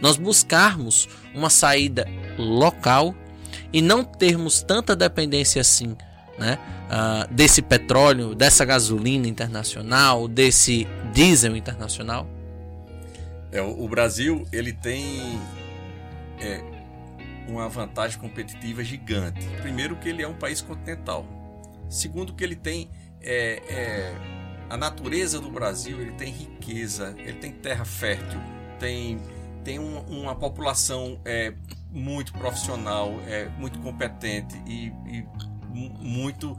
nós 0.00 0.16
buscarmos 0.16 1.08
uma 1.34 1.50
saída 1.50 2.06
local 2.38 3.12
e 3.72 3.82
não 3.82 4.04
termos 4.04 4.62
tanta 4.62 4.94
dependência 4.94 5.60
assim, 5.60 5.96
né, 6.38 6.56
uh, 6.86 7.34
desse 7.34 7.60
petróleo, 7.60 8.32
dessa 8.32 8.64
gasolina 8.64 9.26
internacional, 9.26 10.28
desse 10.28 10.86
diesel 11.12 11.56
internacional? 11.56 12.28
É, 13.50 13.60
o 13.60 13.88
Brasil 13.88 14.46
ele 14.52 14.72
tem 14.72 15.40
é, 16.38 16.77
uma 17.48 17.68
vantagem 17.68 18.18
competitiva 18.18 18.84
gigante. 18.84 19.46
Primeiro 19.62 19.96
que 19.96 20.08
ele 20.08 20.22
é 20.22 20.28
um 20.28 20.34
país 20.34 20.60
continental. 20.60 21.26
Segundo 21.88 22.34
que 22.34 22.44
ele 22.44 22.54
tem 22.56 22.90
é, 23.20 23.62
é, 23.68 24.14
a 24.68 24.76
natureza 24.76 25.40
do 25.40 25.50
Brasil, 25.50 26.00
ele 26.00 26.12
tem 26.12 26.30
riqueza, 26.30 27.14
ele 27.18 27.38
tem 27.38 27.50
terra 27.50 27.84
fértil, 27.84 28.40
tem, 28.78 29.18
tem 29.64 29.78
um, 29.78 29.98
uma 30.00 30.34
população 30.34 31.20
é, 31.24 31.54
muito 31.90 32.32
profissional, 32.34 33.18
é, 33.26 33.48
muito 33.58 33.78
competente 33.80 34.60
e, 34.66 34.92
e 35.06 35.26
muito 35.68 36.56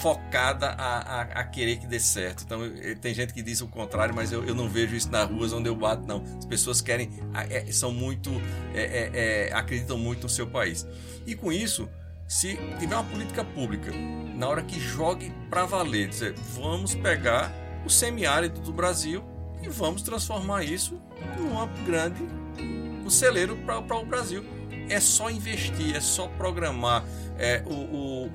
focada 0.00 0.70
a, 0.70 0.98
a, 0.98 1.22
a, 1.22 1.44
querer 1.44 1.76
que 1.78 1.86
dê 1.86 2.00
certo. 2.00 2.44
Então, 2.44 2.60
tem 3.00 3.14
gente 3.14 3.32
que 3.32 3.42
diz 3.42 3.60
o 3.60 3.68
contrário, 3.68 4.14
mas 4.14 4.32
eu, 4.32 4.44
eu 4.44 4.54
não 4.54 4.68
vejo 4.68 4.94
isso 4.94 5.10
nas 5.10 5.28
ruas 5.28 5.52
onde 5.52 5.68
eu 5.68 5.74
bato, 5.74 6.06
não. 6.06 6.22
As 6.38 6.44
pessoas 6.44 6.80
querem, 6.80 7.10
é, 7.50 7.70
são 7.72 7.92
muito, 7.92 8.30
é, 8.74 8.82
é, 8.82 9.10
é, 9.48 9.52
acreditam 9.52 9.98
muito 9.98 10.24
no 10.24 10.28
seu 10.28 10.46
país. 10.46 10.86
E 11.26 11.34
com 11.34 11.52
isso, 11.52 11.88
se 12.26 12.56
tiver 12.78 12.94
uma 12.94 13.04
política 13.04 13.44
pública, 13.44 13.92
na 14.34 14.48
hora 14.48 14.62
que 14.62 14.80
jogue 14.80 15.32
para 15.50 15.64
valer, 15.64 16.08
dizer, 16.08 16.34
vamos 16.54 16.94
pegar 16.94 17.52
o 17.84 17.90
semiárido 17.90 18.60
do 18.60 18.72
Brasil 18.72 19.24
e 19.62 19.68
vamos 19.68 20.02
transformar 20.02 20.64
isso 20.64 21.00
numa 21.38 21.66
grande 21.84 22.22
um 23.04 23.10
celeiro 23.10 23.56
para 23.58 23.78
o 23.78 24.04
Brasil. 24.04 24.44
É 24.88 25.00
só 25.00 25.30
investir, 25.30 25.94
é 25.94 26.00
só 26.00 26.28
programar. 26.28 27.04
É, 27.38 27.62
o, 27.66 27.74
o 27.74 28.30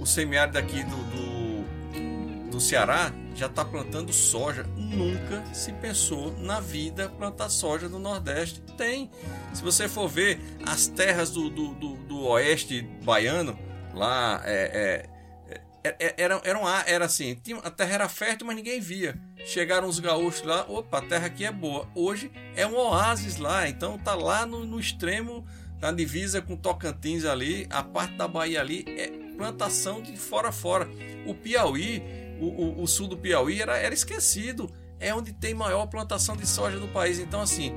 o, 0.00 0.06
semiárido 0.06 0.58
aqui 0.58 0.82
do, 0.82 0.96
do, 0.96 2.50
do 2.50 2.60
Ceará 2.60 3.12
já 3.34 3.46
está 3.46 3.64
plantando 3.64 4.12
soja. 4.12 4.64
Nunca 4.76 5.44
se 5.52 5.72
pensou 5.72 6.32
na 6.38 6.60
vida 6.60 7.08
plantar 7.08 7.48
soja 7.48 7.88
no 7.88 7.98
Nordeste. 7.98 8.60
Tem. 8.76 9.10
Se 9.52 9.62
você 9.62 9.88
for 9.88 10.08
ver 10.08 10.40
as 10.64 10.86
terras 10.86 11.30
do, 11.30 11.50
do, 11.50 11.74
do, 11.74 11.96
do 11.96 12.26
oeste 12.26 12.82
baiano, 13.02 13.58
lá 13.92 14.40
é, 14.44 15.06
é, 15.52 15.58
é, 15.84 15.96
é 15.98 16.14
era, 16.16 16.40
era, 16.44 16.84
era 16.86 17.04
assim, 17.04 17.36
a 17.62 17.70
terra 17.70 17.94
era 17.94 18.08
fértil, 18.08 18.46
mas 18.46 18.56
ninguém 18.56 18.80
via. 18.80 19.18
Chegaram 19.44 19.88
os 19.88 19.98
gaúchos 19.98 20.42
lá, 20.42 20.64
opa, 20.68 20.98
a 20.98 21.02
terra 21.02 21.26
aqui 21.26 21.44
é 21.44 21.52
boa. 21.52 21.88
Hoje 21.94 22.30
é 22.56 22.66
um 22.66 22.76
oásis 22.76 23.36
lá, 23.36 23.68
então 23.68 23.98
tá 23.98 24.14
lá 24.14 24.46
no, 24.46 24.64
no 24.64 24.78
extremo, 24.78 25.44
na 25.80 25.92
divisa 25.92 26.40
com 26.40 26.56
Tocantins 26.56 27.24
ali, 27.24 27.66
a 27.68 27.82
parte 27.82 28.14
da 28.14 28.26
Bahia 28.26 28.60
ali 28.60 28.84
é 28.88 29.23
plantação 29.36 30.02
de 30.02 30.16
fora 30.16 30.48
a 30.48 30.52
fora. 30.52 30.88
O 31.26 31.34
Piauí, 31.34 32.02
o, 32.40 32.46
o, 32.46 32.82
o, 32.82 32.86
sul 32.86 33.08
do 33.08 33.16
Piauí 33.16 33.60
era, 33.60 33.76
era 33.76 33.94
esquecido. 33.94 34.70
É 34.98 35.14
onde 35.14 35.32
tem 35.32 35.54
maior 35.54 35.86
plantação 35.86 36.36
de 36.36 36.46
soja 36.46 36.78
do 36.78 36.88
país. 36.88 37.18
Então, 37.18 37.40
assim, 37.40 37.72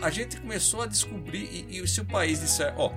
a 0.00 0.10
gente 0.10 0.40
começou 0.40 0.82
a 0.82 0.86
descobrir, 0.86 1.66
e, 1.68 1.78
e 1.78 1.88
se 1.88 2.00
o 2.00 2.04
país 2.04 2.40
disser, 2.40 2.74
ó, 2.76 2.92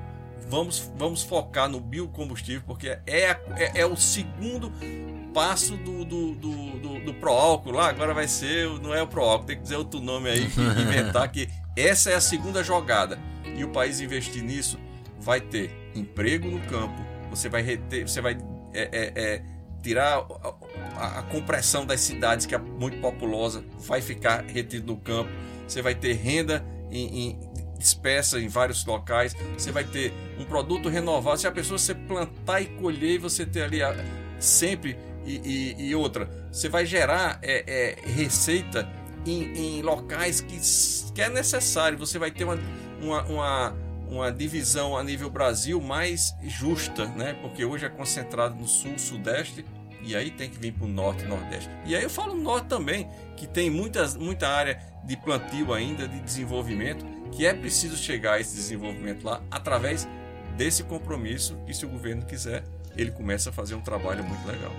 vamos, 0.47 0.91
vamos 0.95 1.21
focar 1.21 1.69
no 1.69 1.79
biocombustível, 1.79 2.63
porque 2.65 2.89
é, 3.05 3.37
é, 3.55 3.81
é 3.81 3.85
o 3.85 3.95
segundo 3.95 4.71
passo 5.33 5.77
do, 5.77 6.03
do, 6.03 6.35
do, 6.35 6.79
do, 6.79 7.05
do 7.05 7.13
Proálcool 7.13 7.73
lá, 7.73 7.89
agora 7.89 8.13
vai 8.13 8.27
ser, 8.27 8.67
não 8.79 8.93
é 8.93 9.01
o 9.01 9.07
Proálcool, 9.07 9.45
tem 9.45 9.55
que 9.57 9.63
dizer 9.63 9.75
outro 9.75 9.99
nome 9.99 10.29
aí, 10.29 10.49
que 10.49 10.59
inventar 10.81 11.31
que 11.31 11.47
essa 11.75 12.09
é 12.09 12.15
a 12.15 12.21
segunda 12.21 12.63
jogada. 12.63 13.19
E 13.55 13.63
o 13.63 13.69
país 13.69 13.99
investir 13.99 14.43
nisso 14.43 14.79
vai 15.19 15.39
ter 15.39 15.71
emprego 15.93 16.49
no 16.49 16.59
campo, 16.61 17.01
você 17.29 17.49
vai 17.49 17.61
reter, 17.61 18.07
você 18.07 18.21
vai 18.21 18.37
é, 18.73 18.89
é, 18.91 19.13
é, 19.15 19.41
tirar 19.81 20.25
a, 20.95 21.19
a, 21.19 21.23
compressão 21.23 21.85
das 21.85 22.01
cidades, 22.01 22.45
que 22.45 22.53
é 22.53 22.57
muito 22.57 22.99
populosa, 22.99 23.63
vai 23.79 24.01
ficar 24.01 24.43
retido 24.43 24.93
no 24.93 24.97
campo, 24.99 25.29
você 25.67 25.81
vai 25.81 25.95
ter 25.95 26.13
renda 26.13 26.65
em, 26.91 27.29
em 27.29 27.39
dispersa 27.77 28.39
em 28.39 28.47
vários 28.47 28.85
locais, 28.85 29.35
você 29.57 29.71
vai 29.71 29.85
ter 29.85 30.13
um 30.37 30.43
produto 30.43 30.89
renovado. 30.89 31.39
Se 31.39 31.47
a 31.47 31.51
pessoa 31.51 31.77
você 31.77 31.95
plantar 31.95 32.61
e 32.61 32.65
colher, 32.65 33.19
você 33.19 33.45
ter 33.45 33.63
ali 33.63 33.81
a, 33.81 33.95
sempre 34.37 34.97
e, 35.25 35.75
e, 35.79 35.89
e, 35.89 35.95
outra, 35.95 36.29
você 36.51 36.67
vai 36.67 36.85
gerar 36.85 37.39
é, 37.41 37.63
é, 37.67 38.11
receita 38.11 38.87
em, 39.25 39.77
em, 39.77 39.81
locais 39.81 40.41
que, 40.41 40.59
que 41.13 41.21
é 41.21 41.29
necessário. 41.29 41.97
Você 41.97 42.19
vai 42.19 42.31
ter 42.31 42.43
uma, 42.43 42.59
uma, 43.01 43.23
uma 43.23 43.75
uma 44.09 44.31
divisão 44.31 44.97
a 44.97 45.03
nível 45.03 45.29
Brasil 45.29 45.79
mais 45.79 46.35
justa, 46.43 47.05
né? 47.05 47.33
Porque 47.41 47.63
hoje 47.63 47.85
é 47.85 47.89
concentrado 47.89 48.55
no 48.55 48.67
sul, 48.67 48.97
sudeste 48.97 49.63
e 50.01 50.15
aí 50.15 50.31
tem 50.31 50.49
que 50.49 50.57
vir 50.57 50.73
para 50.73 50.85
o 50.85 50.89
norte 50.89 51.23
e 51.23 51.27
nordeste. 51.27 51.69
E 51.85 51.95
aí 51.95 52.03
eu 52.03 52.09
falo 52.09 52.33
no 52.33 52.41
norte 52.41 52.67
também, 52.67 53.07
que 53.35 53.45
tem 53.45 53.69
muitas, 53.69 54.15
muita 54.15 54.47
área 54.47 54.79
de 55.03 55.15
plantio 55.15 55.73
ainda, 55.73 56.07
de 56.07 56.19
desenvolvimento, 56.19 57.05
que 57.31 57.45
é 57.45 57.53
preciso 57.53 57.97
chegar 57.97 58.33
a 58.33 58.39
esse 58.39 58.55
desenvolvimento 58.55 59.23
lá 59.23 59.41
através 59.51 60.07
desse 60.57 60.83
compromisso 60.83 61.55
que 61.65 61.73
se 61.73 61.85
o 61.85 61.89
governo 61.89 62.25
quiser, 62.25 62.63
ele 62.97 63.11
começa 63.11 63.49
a 63.49 63.53
fazer 63.53 63.75
um 63.75 63.81
trabalho 63.81 64.23
muito 64.23 64.45
legal. 64.47 64.71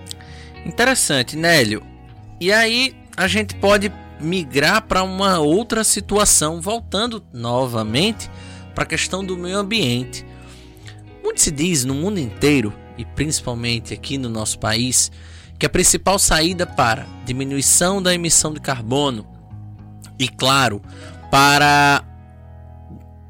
Interessante, 0.65 1.37
Nélio. 1.37 1.83
E 2.41 2.53
aí 2.53 2.97
a 3.17 3.29
gente 3.29 3.55
pode 3.55 3.93
migrar 4.21 4.83
para 4.83 5.03
uma 5.03 5.39
outra 5.39 5.85
situação, 5.85 6.61
voltando 6.61 7.25
novamente 7.33 8.31
para 8.75 8.85
a 8.85 8.87
questão 8.87 9.25
do 9.25 9.37
meio 9.37 9.59
ambiente. 9.59 10.25
Muito 11.23 11.41
se 11.41 11.51
diz 11.51 11.85
no 11.85 11.95
mundo 11.95 12.19
inteiro, 12.19 12.73
e 12.97 13.05
principalmente 13.05 13.95
aqui 13.95 14.19
no 14.19 14.29
nosso 14.29 14.59
país, 14.59 15.11
que 15.59 15.67
a 15.67 15.69
principal 15.69 16.19
saída 16.19 16.67
para 16.67 17.07
diminuição 17.25 18.03
da 18.03 18.15
emissão 18.15 18.53
de 18.53 18.61
carbono 18.61 19.27
e, 20.19 20.29
claro, 20.29 20.83
para 21.31 22.05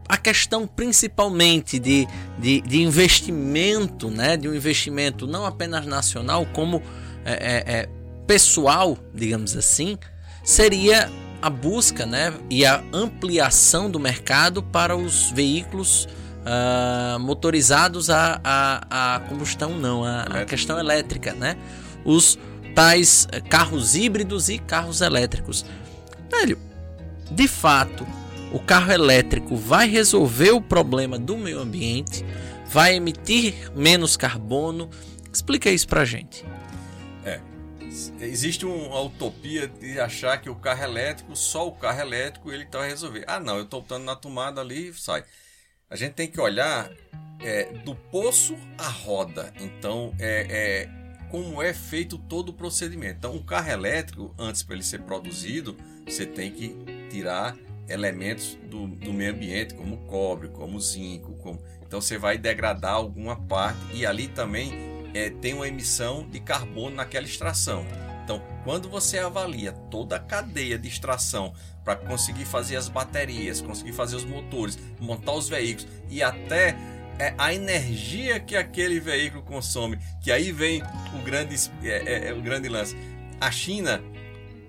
a 0.08 0.16
questão 0.16 0.66
principalmente 0.66 1.78
de, 1.78 2.06
de, 2.38 2.60
de, 2.62 2.82
investimento, 2.82 4.10
né? 4.10 4.36
de 4.36 4.48
um 4.48 4.54
investimento 4.54 5.26
não 5.26 5.46
apenas 5.46 5.86
nacional, 5.86 6.44
como 6.46 6.82
é, 7.24 7.32
é, 7.32 7.74
é, 7.74 7.88
pessoal, 8.26 8.98
digamos 9.14 9.56
assim, 9.56 9.96
seria 10.42 11.08
a 11.42 11.48
busca 11.48 12.06
né? 12.06 12.32
e 12.48 12.64
a 12.64 12.82
ampliação 12.92 13.90
do 13.90 13.98
mercado 13.98 14.62
para 14.62 14.96
os 14.96 15.30
veículos 15.30 16.06
uh, 16.40 17.18
motorizados 17.18 18.10
a, 18.10 18.40
a, 18.44 19.14
a, 19.16 19.20
combustão, 19.20 19.76
não, 19.78 20.04
a, 20.04 20.22
a 20.22 20.44
questão 20.44 20.78
elétrica, 20.78 21.32
né? 21.32 21.56
os 22.04 22.38
tais 22.74 23.26
carros 23.48 23.94
híbridos 23.94 24.48
e 24.48 24.58
carros 24.58 25.00
elétricos. 25.00 25.64
Velho, 26.30 26.58
de 27.30 27.48
fato, 27.48 28.06
o 28.52 28.58
carro 28.58 28.92
elétrico 28.92 29.56
vai 29.56 29.88
resolver 29.88 30.50
o 30.50 30.60
problema 30.60 31.18
do 31.18 31.36
meio 31.36 31.60
ambiente, 31.60 32.24
vai 32.68 32.96
emitir 32.96 33.70
menos 33.74 34.16
carbono. 34.16 34.90
Explica 35.32 35.70
isso 35.70 35.86
pra 35.86 36.04
gente. 36.04 36.44
Existe 38.20 38.66
uma 38.66 39.00
utopia 39.00 39.66
de 39.66 39.98
achar 39.98 40.38
que 40.38 40.50
o 40.50 40.54
carro 40.54 40.84
elétrico, 40.84 41.34
só 41.34 41.66
o 41.66 41.72
carro 41.72 42.00
elétrico, 42.00 42.52
ele 42.52 42.66
tá 42.66 42.84
resolver. 42.84 43.24
Ah, 43.26 43.40
não, 43.40 43.56
eu 43.56 43.64
tô 43.64 43.80
botando 43.80 44.04
na 44.04 44.14
tomada 44.14 44.60
ali 44.60 44.92
sai. 44.92 45.24
A 45.88 45.96
gente 45.96 46.12
tem 46.12 46.28
que 46.28 46.40
olhar 46.40 46.90
é, 47.40 47.64
do 47.78 47.94
poço 47.94 48.56
à 48.78 48.88
roda. 48.88 49.52
Então, 49.58 50.14
é, 50.18 50.46
é 50.86 51.28
como 51.30 51.62
é 51.62 51.72
feito 51.72 52.18
todo 52.18 52.50
o 52.50 52.52
procedimento. 52.52 53.16
Então, 53.18 53.34
um 53.34 53.42
carro 53.42 53.70
elétrico, 53.70 54.34
antes 54.38 54.62
para 54.62 54.74
ele 54.74 54.84
ser 54.84 55.00
produzido, 55.02 55.76
você 56.06 56.26
tem 56.26 56.50
que 56.50 56.76
tirar 57.08 57.56
elementos 57.88 58.56
do, 58.68 58.86
do 58.86 59.12
meio 59.12 59.32
ambiente, 59.32 59.74
como 59.74 59.96
cobre, 60.06 60.48
como 60.48 60.78
zinco. 60.78 61.32
Como... 61.34 61.60
Então 61.82 62.00
você 62.00 62.18
vai 62.18 62.38
degradar 62.38 62.92
alguma 62.92 63.34
parte 63.34 63.80
e 63.92 64.06
ali 64.06 64.28
também 64.28 64.72
é, 65.12 65.30
tem 65.30 65.54
uma 65.54 65.66
emissão 65.66 66.28
de 66.28 66.38
carbono 66.38 66.96
naquela 66.96 67.26
extração. 67.26 67.84
Então, 68.30 68.40
quando 68.62 68.88
você 68.88 69.18
avalia 69.18 69.72
toda 69.72 70.14
a 70.14 70.20
cadeia 70.20 70.78
de 70.78 70.86
extração 70.86 71.52
para 71.84 71.96
conseguir 71.96 72.44
fazer 72.44 72.76
as 72.76 72.88
baterias, 72.88 73.60
conseguir 73.60 73.92
fazer 73.92 74.14
os 74.14 74.24
motores, 74.24 74.78
montar 75.00 75.32
os 75.32 75.48
veículos 75.48 75.88
e 76.08 76.22
até 76.22 76.76
é, 77.18 77.34
a 77.36 77.52
energia 77.52 78.38
que 78.38 78.54
aquele 78.54 79.00
veículo 79.00 79.42
consome, 79.42 79.98
que 80.22 80.30
aí 80.30 80.52
vem 80.52 80.80
o 80.80 81.24
grande, 81.24 81.56
é, 81.82 81.88
é, 81.88 82.28
é 82.28 82.32
o 82.32 82.40
grande 82.40 82.68
lance. 82.68 82.96
A 83.40 83.50
China 83.50 84.00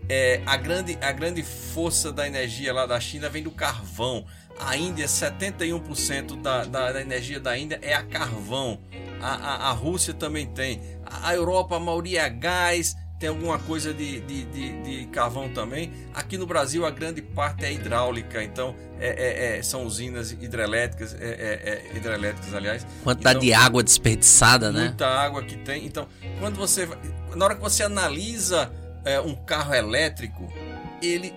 é, 0.09 0.41
a, 0.45 0.57
grande, 0.57 0.97
a 0.99 1.11
grande 1.11 1.43
força 1.43 2.11
da 2.11 2.25
energia 2.25 2.73
lá 2.73 2.87
da 2.87 2.99
China 2.99 3.29
vem 3.29 3.43
do 3.43 3.51
carvão. 3.51 4.25
A 4.59 4.75
Índia, 4.75 5.05
71% 5.05 6.41
da, 6.41 6.65
da, 6.65 6.91
da 6.93 7.01
energia 7.01 7.39
da 7.39 7.55
Índia 7.55 7.79
é 7.83 7.93
a 7.93 8.01
carvão. 8.01 8.79
A, 9.21 9.35
a, 9.35 9.69
a 9.69 9.71
Rússia 9.71 10.15
também 10.15 10.47
tem. 10.47 10.81
A, 11.05 11.29
a, 11.29 11.35
Europa, 11.35 11.75
a 11.75 11.79
maioria 11.79 12.23
é 12.23 12.29
gás, 12.29 12.95
tem 13.21 13.29
alguma 13.29 13.59
coisa 13.59 13.93
de, 13.93 14.19
de, 14.21 14.45
de, 14.45 14.81
de, 14.81 15.05
carvão 15.05 15.47
também. 15.47 15.93
Aqui 16.11 16.39
no 16.39 16.47
Brasil, 16.47 16.83
a 16.87 16.89
grande 16.89 17.21
parte 17.21 17.63
é 17.63 17.71
hidráulica, 17.71 18.43
então 18.43 18.75
é, 18.99 19.09
é, 19.09 19.57
é 19.59 19.61
são 19.61 19.85
usinas 19.85 20.31
hidrelétricas, 20.31 21.13
é, 21.13 21.85
é, 21.93 21.95
hidrelétricas, 21.95 22.51
aliás. 22.51 22.83
Quantidade 23.03 23.37
então, 23.37 23.47
de 23.47 23.53
água 23.53 23.83
desperdiçada, 23.83 24.71
muita 24.71 24.79
né? 24.79 24.87
Muita 24.87 25.07
água 25.07 25.43
que 25.43 25.55
tem. 25.55 25.85
Então, 25.85 26.07
quando 26.39 26.55
você. 26.55 26.89
Na 27.35 27.45
hora 27.45 27.55
que 27.55 27.61
você 27.61 27.83
analisa 27.83 28.73
é, 29.05 29.21
um 29.21 29.35
carro 29.35 29.75
elétrico, 29.75 30.51
ele 30.99 31.31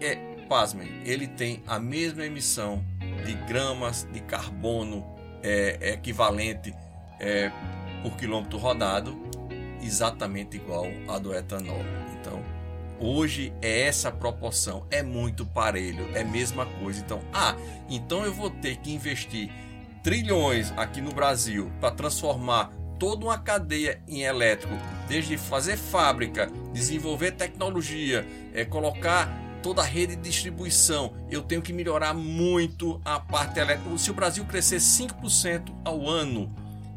é, 0.00 0.14
pasmem, 0.48 1.02
ele 1.04 1.26
tem 1.26 1.64
a 1.66 1.80
mesma 1.80 2.24
emissão 2.24 2.84
de 3.26 3.34
gramas 3.48 4.06
de 4.12 4.20
carbono 4.20 5.04
é, 5.42 5.78
é 5.80 5.90
equivalente 5.94 6.72
é, 7.18 7.50
por 8.04 8.16
quilômetro 8.16 8.56
rodado, 8.56 9.23
exatamente 9.84 10.56
igual 10.56 10.86
a 11.08 11.18
do 11.18 11.34
etanol. 11.34 11.84
Então, 12.18 12.42
hoje 12.98 13.52
é 13.60 13.82
essa 13.82 14.10
proporção, 14.10 14.86
é 14.90 15.02
muito 15.02 15.44
parelho, 15.44 16.08
é 16.14 16.22
a 16.22 16.24
mesma 16.24 16.66
coisa. 16.66 17.00
Então, 17.00 17.20
ah, 17.32 17.54
então 17.88 18.24
eu 18.24 18.32
vou 18.32 18.50
ter 18.50 18.76
que 18.76 18.92
investir 18.92 19.50
trilhões 20.02 20.72
aqui 20.76 21.00
no 21.00 21.12
Brasil 21.12 21.70
para 21.80 21.90
transformar 21.90 22.70
toda 22.98 23.26
uma 23.26 23.38
cadeia 23.38 24.00
em 24.06 24.22
elétrico, 24.22 24.74
desde 25.08 25.36
fazer 25.36 25.76
fábrica, 25.76 26.50
desenvolver 26.72 27.32
tecnologia, 27.32 28.26
é, 28.52 28.64
colocar 28.64 29.28
toda 29.62 29.80
a 29.80 29.84
rede 29.84 30.14
de 30.14 30.22
distribuição. 30.22 31.14
Eu 31.30 31.42
tenho 31.42 31.62
que 31.62 31.72
melhorar 31.72 32.12
muito 32.12 33.00
a 33.04 33.18
parte 33.18 33.58
elétrica. 33.58 33.96
Se 33.96 34.10
o 34.10 34.14
Brasil 34.14 34.44
crescer 34.44 34.76
5% 34.76 35.74
ao 35.84 36.06
ano, 36.06 36.54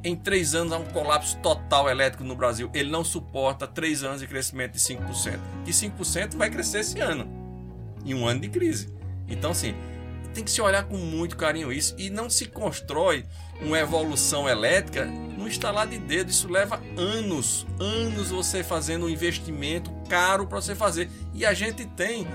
em 0.08 0.16
três 0.16 0.56
anos 0.56 0.74
há 0.74 0.78
um 0.78 0.86
colapso 0.86 1.38
total 1.38 1.90
elétrico 1.90 2.24
no 2.24 2.36
Brasil. 2.36 2.70
Ele 2.74 2.90
não 2.90 3.04
suporta 3.04 3.68
três 3.68 4.04
anos 4.04 4.22
de 4.22 4.28
crescimento 4.28 4.74
de 4.74 4.80
5%. 4.80 5.40
E 5.66 5.72
5% 5.72 6.36
vai 6.36 6.50
crescer 6.50 6.80
esse 6.80 7.00
ano, 7.00 7.28
em 8.06 8.14
um 8.14 8.28
ano 8.28 8.42
de 8.42 8.50
crise. 8.50 8.94
Então, 9.28 9.52
assim, 9.52 9.76
tem 10.34 10.44
que 10.44 10.52
se 10.52 10.62
olhar 10.62 10.84
com 10.84 10.98
muito 10.98 11.36
carinho 11.36 11.74
isso 11.74 11.96
e 11.98 12.10
não 12.10 12.30
se 12.30 12.46
constrói 12.46 13.26
uma 13.60 13.80
evolução 13.80 14.48
elétrica 14.48 15.06
no 15.06 15.48
instalar 15.48 15.88
de 15.88 15.98
dedo. 15.98 16.30
Isso 16.30 16.48
leva 16.48 16.82
anos, 16.96 17.66
anos 17.80 18.30
você 18.30 18.64
fazendo 18.64 19.08
um 19.08 19.10
investimento 19.10 19.92
caro 20.08 20.46
para 20.46 20.62
você 20.62 20.76
fazer. 20.76 21.10
E 21.34 21.46
a 21.46 21.54
gente 21.54 21.86
tem 21.86 22.28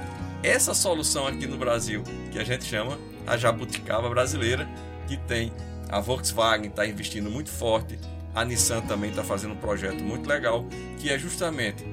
essa 0.43 0.75
solução 0.75 1.27
aqui 1.27 1.47
no 1.47 1.57
Brasil, 1.57 2.03
que 2.33 2.39
a 2.39 2.45
gente 2.45 2.65
chama 2.65 2.99
a 3.27 3.37
jabuticaba 3.37 4.09
brasileira, 4.09 4.69
que 5.07 5.17
tem 5.17 5.53
a 5.93 6.01
Volkswagen 6.01 6.69
está 6.69 6.85
investindo 6.85 7.31
muito 7.31 7.51
forte, 7.51 7.97
a 8.35 8.45
Nissan 8.45 8.81
também 8.81 9.11
está 9.11 9.23
fazendo 9.23 9.53
um 9.53 9.59
projeto 9.59 10.03
muito 10.03 10.29
legal, 10.29 10.65
que 10.99 11.11
é 11.11 11.19
justamente 11.19 11.85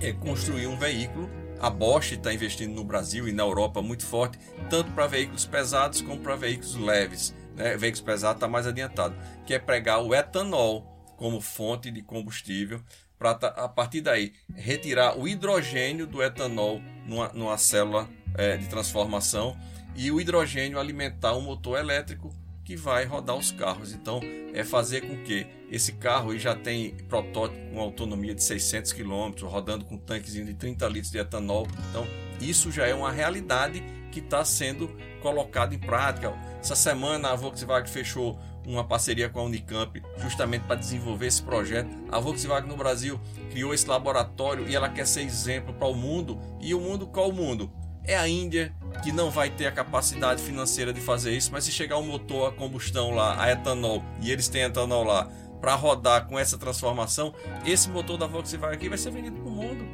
é 0.00 0.12
construir 0.12 0.66
um 0.66 0.76
veículo 0.76 1.30
a 1.60 1.68
Bosch 1.68 2.12
está 2.12 2.32
investindo 2.32 2.74
no 2.74 2.82
Brasil 2.82 3.28
e 3.28 3.32
na 3.32 3.42
Europa 3.42 3.82
muito 3.82 4.06
forte, 4.06 4.38
tanto 4.70 4.90
para 4.92 5.06
veículos 5.06 5.44
pesados 5.44 6.00
como 6.00 6.18
para 6.18 6.34
veículos 6.34 6.74
leves. 6.74 7.34
Né? 7.54 7.76
Veículos 7.76 8.00
pesados 8.00 8.36
está 8.36 8.48
mais 8.48 8.66
adiantado, 8.66 9.14
que 9.44 9.52
é 9.52 9.58
pregar 9.58 10.02
o 10.02 10.14
etanol 10.14 10.86
como 11.18 11.38
fonte 11.38 11.90
de 11.90 12.00
combustível 12.00 12.80
para 13.18 13.32
a 13.32 13.68
partir 13.68 14.00
daí 14.00 14.32
retirar 14.54 15.18
o 15.18 15.28
hidrogênio 15.28 16.06
do 16.06 16.22
etanol 16.22 16.80
numa, 17.06 17.28
numa 17.34 17.58
célula 17.58 18.08
é, 18.34 18.56
de 18.56 18.66
transformação 18.66 19.54
e 19.94 20.10
o 20.10 20.18
hidrogênio 20.18 20.80
alimentar 20.80 21.36
um 21.36 21.42
motor 21.42 21.78
elétrico 21.78 22.34
que 22.70 22.76
vai 22.76 23.04
rodar 23.04 23.34
os 23.34 23.50
carros. 23.50 23.92
Então, 23.92 24.20
é 24.54 24.62
fazer 24.62 25.00
com 25.00 25.24
que 25.24 25.44
esse 25.68 25.94
carro 25.94 26.38
já 26.38 26.54
tem 26.54 26.94
protótipo 27.08 27.58
com 27.68 27.80
autonomia 27.80 28.32
de 28.32 28.44
600 28.44 28.92
km, 28.92 29.32
rodando 29.42 29.84
com 29.84 29.96
tanquezinho 29.96 30.46
de 30.46 30.54
30 30.54 30.86
litros 30.86 31.10
de 31.10 31.18
etanol. 31.18 31.66
Então, 31.90 32.06
isso 32.40 32.70
já 32.70 32.86
é 32.86 32.94
uma 32.94 33.10
realidade 33.10 33.82
que 34.12 34.20
está 34.20 34.44
sendo 34.44 34.88
colocada 35.20 35.74
em 35.74 35.80
prática. 35.80 36.32
Essa 36.60 36.76
semana 36.76 37.30
a 37.30 37.34
Volkswagen 37.34 37.92
fechou 37.92 38.38
uma 38.64 38.84
parceria 38.84 39.28
com 39.28 39.40
a 39.40 39.42
Unicamp 39.42 40.00
justamente 40.18 40.62
para 40.62 40.76
desenvolver 40.76 41.26
esse 41.26 41.42
projeto. 41.42 41.90
A 42.08 42.20
Volkswagen 42.20 42.68
no 42.68 42.76
Brasil 42.76 43.20
criou 43.50 43.74
esse 43.74 43.88
laboratório 43.88 44.68
e 44.68 44.76
ela 44.76 44.88
quer 44.88 45.08
ser 45.08 45.22
exemplo 45.22 45.74
para 45.74 45.88
o 45.88 45.94
mundo. 45.94 46.38
E 46.60 46.72
o 46.72 46.80
mundo 46.80 47.08
qual 47.08 47.30
o 47.30 47.32
mundo? 47.32 47.68
É 48.04 48.16
a 48.16 48.28
Índia, 48.28 48.72
que 49.00 49.12
não 49.12 49.30
vai 49.30 49.50
ter 49.50 49.66
a 49.66 49.72
capacidade 49.72 50.42
financeira 50.42 50.92
de 50.92 51.00
fazer 51.00 51.36
isso, 51.36 51.50
mas 51.52 51.64
se 51.64 51.72
chegar 51.72 51.98
um 51.98 52.06
motor 52.06 52.48
a 52.48 52.52
combustão 52.52 53.10
lá, 53.10 53.42
a 53.42 53.50
etanol, 53.50 54.02
e 54.20 54.30
eles 54.30 54.48
têm 54.48 54.62
etanol 54.62 55.04
lá, 55.04 55.28
para 55.60 55.74
rodar 55.74 56.26
com 56.26 56.38
essa 56.38 56.56
transformação, 56.56 57.34
esse 57.66 57.88
motor 57.90 58.16
da 58.16 58.26
Volkswagen 58.26 58.76
aqui 58.76 58.88
vai 58.88 58.98
ser 58.98 59.10
vendido 59.10 59.36
para 59.36 59.48
o 59.48 59.50
mundo. 59.50 59.84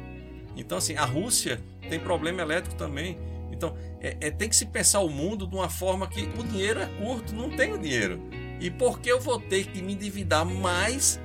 Então, 0.55 0.77
assim, 0.77 0.95
a 0.95 1.05
Rússia 1.05 1.61
tem 1.89 1.99
problema 1.99 2.41
elétrico 2.41 2.75
também. 2.75 3.19
Então, 3.51 3.75
é, 3.99 4.17
é, 4.21 4.31
tem 4.31 4.49
que 4.49 4.55
se 4.55 4.65
pensar 4.65 5.01
o 5.01 5.09
mundo 5.09 5.45
de 5.45 5.55
uma 5.55 5.69
forma 5.69 6.07
que 6.07 6.21
o 6.39 6.43
dinheiro 6.43 6.79
é 6.79 6.85
curto, 6.85 7.35
não 7.35 7.49
tenho 7.49 7.77
dinheiro. 7.77 8.21
E 8.59 8.71
por 8.71 8.99
que 8.99 9.11
eu 9.11 9.19
vou 9.19 9.39
ter 9.39 9.65
que 9.65 9.81
me 9.81 9.93
endividar 9.93 10.45
mais 10.45 11.19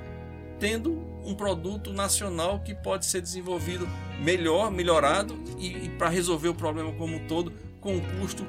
tendo 0.59 1.13
um 1.25 1.33
produto 1.33 1.91
nacional 1.91 2.59
que 2.59 2.75
pode 2.75 3.05
ser 3.05 3.21
desenvolvido 3.21 3.87
melhor, 4.19 4.69
melhorado 4.69 5.37
e, 5.57 5.85
e 5.85 5.89
para 5.89 6.09
resolver 6.09 6.49
o 6.49 6.53
problema 6.53 6.91
como 6.93 7.15
um 7.15 7.27
todo 7.27 7.51
com 7.83 7.93
um 7.93 8.01
custo 8.19 8.47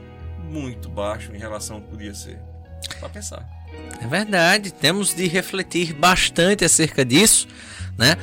muito 0.49 0.89
baixo 0.89 1.35
em 1.35 1.39
relação 1.39 1.77
ao 1.77 1.83
que 1.83 1.89
podia 1.89 2.15
ser. 2.15 2.39
Para 3.01 3.09
pensar. 3.09 3.47
É 4.01 4.07
verdade, 4.07 4.73
temos 4.73 5.13
de 5.13 5.27
refletir 5.27 5.93
bastante 5.93 6.65
acerca 6.65 7.05
disso, 7.05 7.49
né? 7.99 8.17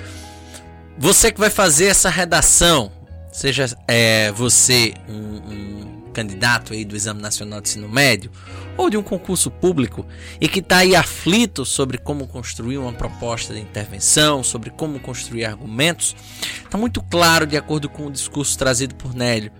Você 0.97 1.31
que 1.31 1.39
vai 1.39 1.49
fazer 1.49 1.85
essa 1.85 2.09
redação, 2.09 2.91
seja 3.31 3.65
é, 3.87 4.31
você 4.31 4.93
um, 5.09 5.13
um 5.15 6.01
candidato 6.13 6.73
aí 6.73 6.85
do 6.85 6.95
Exame 6.95 7.21
Nacional 7.21 7.61
de 7.61 7.69
Ensino 7.69 7.89
Médio 7.89 8.31
ou 8.77 8.89
de 8.89 8.97
um 8.97 9.03
concurso 9.03 9.49
público 9.49 10.05
e 10.39 10.47
que 10.47 10.59
está 10.59 10.77
aí 10.77 10.95
aflito 10.95 11.65
sobre 11.65 11.97
como 11.97 12.27
construir 12.27 12.77
uma 12.77 12.93
proposta 12.93 13.53
de 13.53 13.59
intervenção, 13.59 14.43
sobre 14.43 14.69
como 14.69 14.99
construir 14.99 15.45
argumentos, 15.45 16.15
está 16.63 16.77
muito 16.77 17.01
claro 17.01 17.45
de 17.45 17.57
acordo 17.57 17.89
com 17.89 18.07
o 18.07 18.11
discurso 18.11 18.57
trazido 18.57 18.95
por 18.95 19.13
Nélio. 19.13 19.51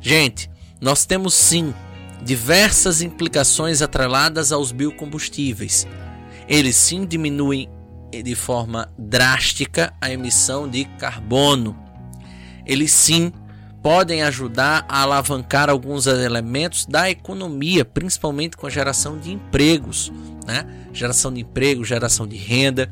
Gente, 0.00 0.48
nós 0.80 1.06
temos 1.06 1.34
sim 1.34 1.74
diversas 2.22 3.02
implicações 3.02 3.82
atreladas 3.82 4.52
aos 4.52 4.72
biocombustíveis. 4.72 5.86
Eles 6.48 6.76
sim 6.76 7.06
diminuem 7.06 7.68
de 8.22 8.34
forma 8.34 8.88
drástica 8.98 9.92
a 10.00 10.10
emissão 10.10 10.68
de 10.68 10.84
carbono. 10.98 11.76
Eles 12.64 12.92
sim 12.92 13.32
podem 13.82 14.22
ajudar 14.22 14.84
a 14.88 15.02
alavancar 15.02 15.70
alguns 15.70 16.06
elementos 16.06 16.86
da 16.86 17.08
economia, 17.08 17.84
principalmente 17.84 18.56
com 18.56 18.66
a 18.66 18.70
geração 18.70 19.18
de 19.18 19.32
empregos, 19.32 20.12
né? 20.46 20.66
Geração 20.92 21.32
de 21.32 21.40
emprego, 21.40 21.84
geração 21.84 22.26
de 22.26 22.36
renda. 22.36 22.90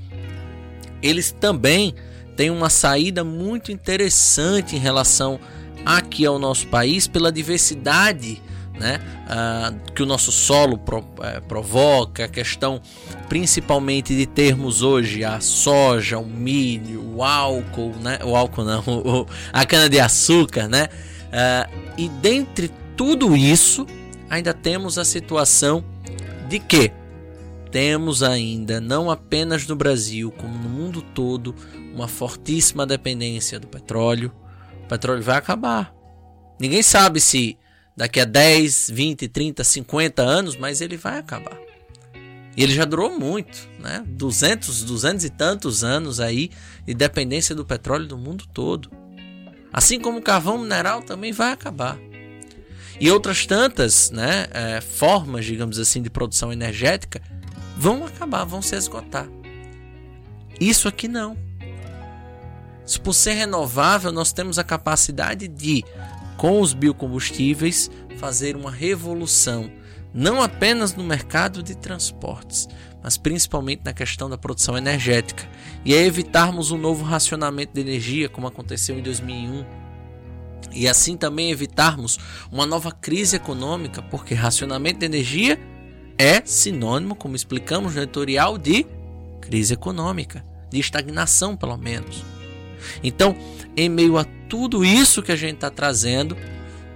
Eles 1.02 1.32
também 1.32 1.94
têm 2.36 2.50
uma 2.50 2.70
saída 2.70 3.24
muito 3.24 3.72
interessante 3.72 4.76
em 4.76 4.78
relação 4.78 5.40
aqui 5.84 6.24
ao 6.26 6.38
nosso 6.38 6.66
país 6.68 7.06
pela 7.06 7.30
diversidade 7.30 8.40
né, 8.78 9.00
uh, 9.26 9.92
que 9.92 10.02
o 10.02 10.06
nosso 10.06 10.32
solo 10.32 10.76
pro, 10.76 10.98
uh, 10.98 11.42
provoca, 11.46 12.24
a 12.24 12.28
questão 12.28 12.80
principalmente 13.28 14.14
de 14.16 14.26
termos 14.26 14.82
hoje 14.82 15.24
a 15.24 15.40
soja, 15.40 16.18
o 16.18 16.26
milho, 16.26 17.14
o 17.14 17.22
álcool, 17.22 17.94
né, 18.00 18.18
o 18.24 18.34
álcool 18.34 18.64
não, 18.64 18.82
o, 18.86 19.26
a 19.52 19.64
cana 19.64 19.88
de 19.88 20.00
açúcar, 20.00 20.68
né, 20.68 20.88
uh, 21.28 21.72
e 21.96 22.08
dentre 22.08 22.70
tudo 22.96 23.36
isso 23.36 23.86
ainda 24.28 24.52
temos 24.52 24.98
a 24.98 25.04
situação 25.04 25.84
de 26.48 26.58
que 26.58 26.90
temos 27.70 28.22
ainda 28.22 28.80
não 28.80 29.10
apenas 29.10 29.66
no 29.66 29.74
Brasil 29.74 30.32
como 30.32 30.56
no 30.56 30.68
mundo 30.68 31.02
todo 31.02 31.54
uma 31.94 32.08
fortíssima 32.08 32.84
dependência 32.84 33.58
do 33.58 33.66
petróleo. 33.66 34.32
O 34.84 34.86
petróleo 34.86 35.22
vai 35.22 35.36
acabar. 35.36 35.92
Ninguém 36.60 36.82
sabe 36.82 37.20
se 37.20 37.58
daqui 37.96 38.20
a 38.20 38.24
10, 38.24 38.90
20, 38.92 39.28
30, 39.28 39.64
50 39.64 40.22
anos, 40.22 40.56
mas 40.56 40.80
ele 40.80 40.96
vai 40.96 41.18
acabar. 41.18 41.58
E 42.56 42.62
ele 42.62 42.72
já 42.72 42.84
durou 42.84 43.18
muito, 43.18 43.68
né? 43.80 44.04
200, 44.06 44.84
200 44.84 45.24
e 45.24 45.30
tantos 45.30 45.82
anos 45.82 46.20
aí 46.20 46.50
de 46.86 46.94
dependência 46.94 47.54
do 47.54 47.64
petróleo 47.64 48.06
do 48.06 48.16
mundo 48.16 48.44
todo. 48.52 48.90
Assim 49.72 49.98
como 49.98 50.18
o 50.18 50.22
carvão 50.22 50.58
mineral 50.58 51.02
também 51.02 51.32
vai 51.32 51.52
acabar. 51.52 51.98
E 53.00 53.10
outras 53.10 53.44
tantas 53.44 54.10
né, 54.12 54.46
é, 54.52 54.80
formas, 54.80 55.44
digamos 55.44 55.80
assim, 55.80 56.00
de 56.00 56.08
produção 56.08 56.52
energética 56.52 57.20
vão 57.76 58.06
acabar, 58.06 58.44
vão 58.44 58.62
se 58.62 58.76
esgotar. 58.76 59.28
Isso 60.60 60.86
aqui 60.86 61.08
não. 61.08 61.36
Se 62.84 63.00
por 63.00 63.14
ser 63.14 63.32
renovável, 63.32 64.12
nós 64.12 64.32
temos 64.32 64.58
a 64.58 64.64
capacidade 64.64 65.48
de 65.48 65.84
com 66.36 66.60
os 66.60 66.74
biocombustíveis, 66.74 67.90
fazer 68.18 68.56
uma 68.56 68.70
revolução, 68.70 69.70
não 70.12 70.42
apenas 70.42 70.94
no 70.94 71.02
mercado 71.02 71.62
de 71.62 71.74
transportes, 71.74 72.68
mas 73.02 73.16
principalmente 73.16 73.82
na 73.84 73.92
questão 73.92 74.28
da 74.28 74.38
produção 74.38 74.76
energética, 74.76 75.48
e 75.84 75.94
a 75.94 76.00
evitarmos 76.00 76.70
um 76.70 76.78
novo 76.78 77.04
racionamento 77.04 77.72
de 77.74 77.80
energia, 77.80 78.28
como 78.28 78.46
aconteceu 78.46 78.98
em 78.98 79.02
2001. 79.02 79.64
E 80.72 80.88
assim 80.88 81.16
também 81.16 81.50
evitarmos 81.50 82.18
uma 82.50 82.66
nova 82.66 82.90
crise 82.90 83.36
econômica, 83.36 84.02
porque 84.02 84.34
racionamento 84.34 85.00
de 85.00 85.06
energia 85.06 85.58
é 86.18 86.42
sinônimo, 86.44 87.14
como 87.14 87.36
explicamos 87.36 87.94
no 87.94 88.02
editorial, 88.02 88.56
de 88.58 88.86
crise 89.40 89.74
econômica, 89.74 90.44
de 90.70 90.80
estagnação, 90.80 91.56
pelo 91.56 91.76
menos. 91.76 92.33
Então, 93.02 93.36
em 93.76 93.88
meio 93.88 94.16
a 94.16 94.24
tudo 94.48 94.84
isso 94.84 95.22
que 95.22 95.32
a 95.32 95.36
gente 95.36 95.54
está 95.54 95.70
trazendo, 95.70 96.36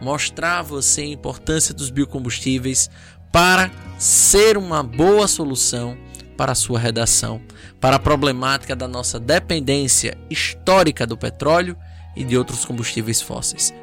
mostrar 0.00 0.60
a 0.60 0.62
você 0.62 1.02
a 1.02 1.06
importância 1.06 1.74
dos 1.74 1.90
biocombustíveis 1.90 2.90
para 3.32 3.70
ser 3.98 4.56
uma 4.56 4.82
boa 4.82 5.26
solução 5.26 5.96
para 6.36 6.52
a 6.52 6.54
sua 6.54 6.78
redação, 6.78 7.42
para 7.80 7.96
a 7.96 7.98
problemática 7.98 8.76
da 8.76 8.86
nossa 8.86 9.18
dependência 9.18 10.16
histórica 10.30 11.04
do 11.04 11.16
petróleo 11.16 11.76
e 12.14 12.22
de 12.22 12.38
outros 12.38 12.64
combustíveis 12.64 13.20
fósseis. 13.20 13.74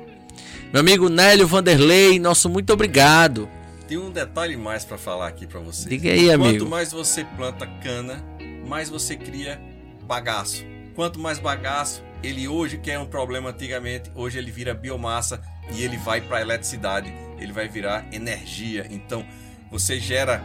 Meu 0.72 0.80
amigo 0.80 1.10
Nélio 1.10 1.48
Vanderlei, 1.48 2.18
nosso 2.18 2.50
muito 2.50 2.72
obrigado. 2.72 3.50
Tem 3.88 3.98
um 3.98 4.10
detalhe 4.10 4.58
mais 4.58 4.84
para 4.84 4.98
falar 4.98 5.28
aqui 5.28 5.46
para 5.46 5.60
você. 5.60 5.88
Diga 5.88 6.10
aí, 6.10 6.32
amigo. 6.32 6.60
Quanto 6.60 6.70
mais 6.70 6.92
você 6.92 7.24
planta 7.24 7.68
cana, 7.84 8.24
mais 8.66 8.90
você 8.90 9.16
cria 9.16 9.62
bagaço. 10.08 10.66
Quanto 10.96 11.20
mais 11.20 11.40
bagaço, 11.40 12.02
ele 12.24 12.48
hoje, 12.48 12.78
que 12.78 12.90
é 12.90 12.98
um 12.98 13.06
problema 13.06 13.50
antigamente, 13.50 14.10
hoje 14.16 14.38
ele 14.38 14.50
vira 14.50 14.74
biomassa 14.74 15.42
e 15.74 15.84
ele 15.84 15.98
vai 15.98 16.22
para 16.22 16.42
eletricidade, 16.42 17.14
ele 17.38 17.52
vai 17.52 17.68
virar 17.68 18.06
energia. 18.14 18.88
Então, 18.90 19.26
você 19.70 20.00
gera 20.00 20.42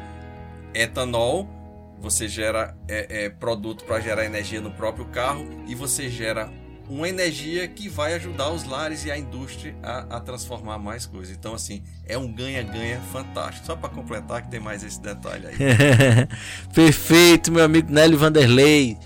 etanol, 0.74 1.48
você 2.00 2.26
gera 2.26 2.76
é, 2.88 3.26
é, 3.26 3.30
produto 3.30 3.84
para 3.84 4.00
gerar 4.00 4.24
energia 4.24 4.60
no 4.60 4.72
próprio 4.72 5.04
carro 5.06 5.46
e 5.68 5.74
você 5.74 6.08
gera 6.08 6.50
uma 6.88 7.08
energia 7.08 7.68
que 7.68 7.88
vai 7.88 8.14
ajudar 8.14 8.50
os 8.50 8.64
lares 8.64 9.04
e 9.04 9.12
a 9.12 9.16
indústria 9.16 9.76
a, 9.80 10.16
a 10.16 10.20
transformar 10.20 10.78
mais 10.78 11.06
coisas. 11.06 11.36
Então, 11.36 11.54
assim, 11.54 11.84
é 12.04 12.18
um 12.18 12.26
ganha-ganha 12.32 13.00
fantástico. 13.12 13.64
Só 13.64 13.76
para 13.76 13.88
completar 13.88 14.42
que 14.42 14.50
tem 14.50 14.58
mais 14.58 14.82
esse 14.82 15.00
detalhe 15.00 15.46
aí. 15.46 15.56
Perfeito, 16.74 17.52
meu 17.52 17.62
amigo 17.62 17.92
Nélio 17.92 18.18
Vanderlei. 18.18 18.98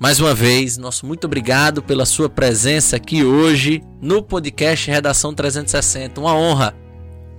Mais 0.00 0.18
uma 0.18 0.34
vez, 0.34 0.78
nosso 0.78 1.04
muito 1.04 1.26
obrigado 1.26 1.82
pela 1.82 2.06
sua 2.06 2.26
presença 2.26 2.96
aqui 2.96 3.22
hoje 3.22 3.82
no 4.00 4.22
podcast 4.22 4.90
Redação 4.90 5.34
360. 5.34 6.18
Uma 6.18 6.34
honra. 6.34 6.74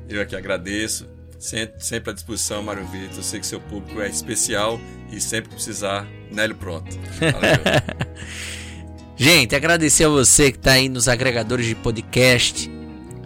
Eu 0.07 0.21
aqui 0.21 0.35
agradeço. 0.35 1.09
Sempre 1.39 2.11
à 2.11 2.13
disposição, 2.13 2.61
Mário 2.61 2.85
Vitor. 2.85 3.17
Eu 3.17 3.23
sei 3.23 3.39
que 3.39 3.47
seu 3.47 3.59
público 3.59 3.99
é 3.99 4.07
especial 4.07 4.79
e 5.11 5.19
sempre 5.19 5.49
que 5.49 5.55
precisar, 5.55 6.07
Nélio 6.31 6.55
pronto. 6.55 6.95
Valeu. 7.19 8.13
Gente, 9.17 9.55
agradecer 9.55 10.03
a 10.03 10.09
você 10.09 10.51
que 10.51 10.59
está 10.59 10.73
aí 10.73 10.87
nos 10.87 11.07
agregadores 11.07 11.65
de 11.65 11.73
podcast. 11.73 12.69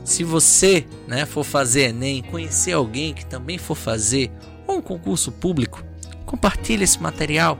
Se 0.05 0.23
você 0.23 0.87
né, 1.09 1.25
for 1.25 1.43
fazer 1.43 1.89
Enem, 1.89 2.23
conhecer 2.23 2.71
alguém 2.71 3.13
que 3.13 3.25
também 3.25 3.57
for 3.57 3.75
fazer 3.75 4.31
ou 4.65 4.77
um 4.77 4.81
concurso 4.81 5.29
público, 5.29 5.83
compartilhe 6.25 6.85
esse 6.85 7.03
material 7.03 7.59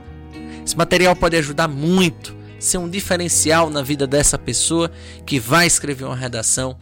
esse 0.66 0.76
material 0.76 1.14
pode 1.14 1.36
ajudar 1.36 1.68
muito, 1.68 2.36
ser 2.58 2.78
um 2.78 2.90
diferencial 2.90 3.70
na 3.70 3.82
vida 3.82 4.04
dessa 4.04 4.36
pessoa 4.36 4.90
que 5.24 5.38
vai 5.38 5.64
escrever 5.64 6.04
uma 6.04 6.16
redação 6.16 6.76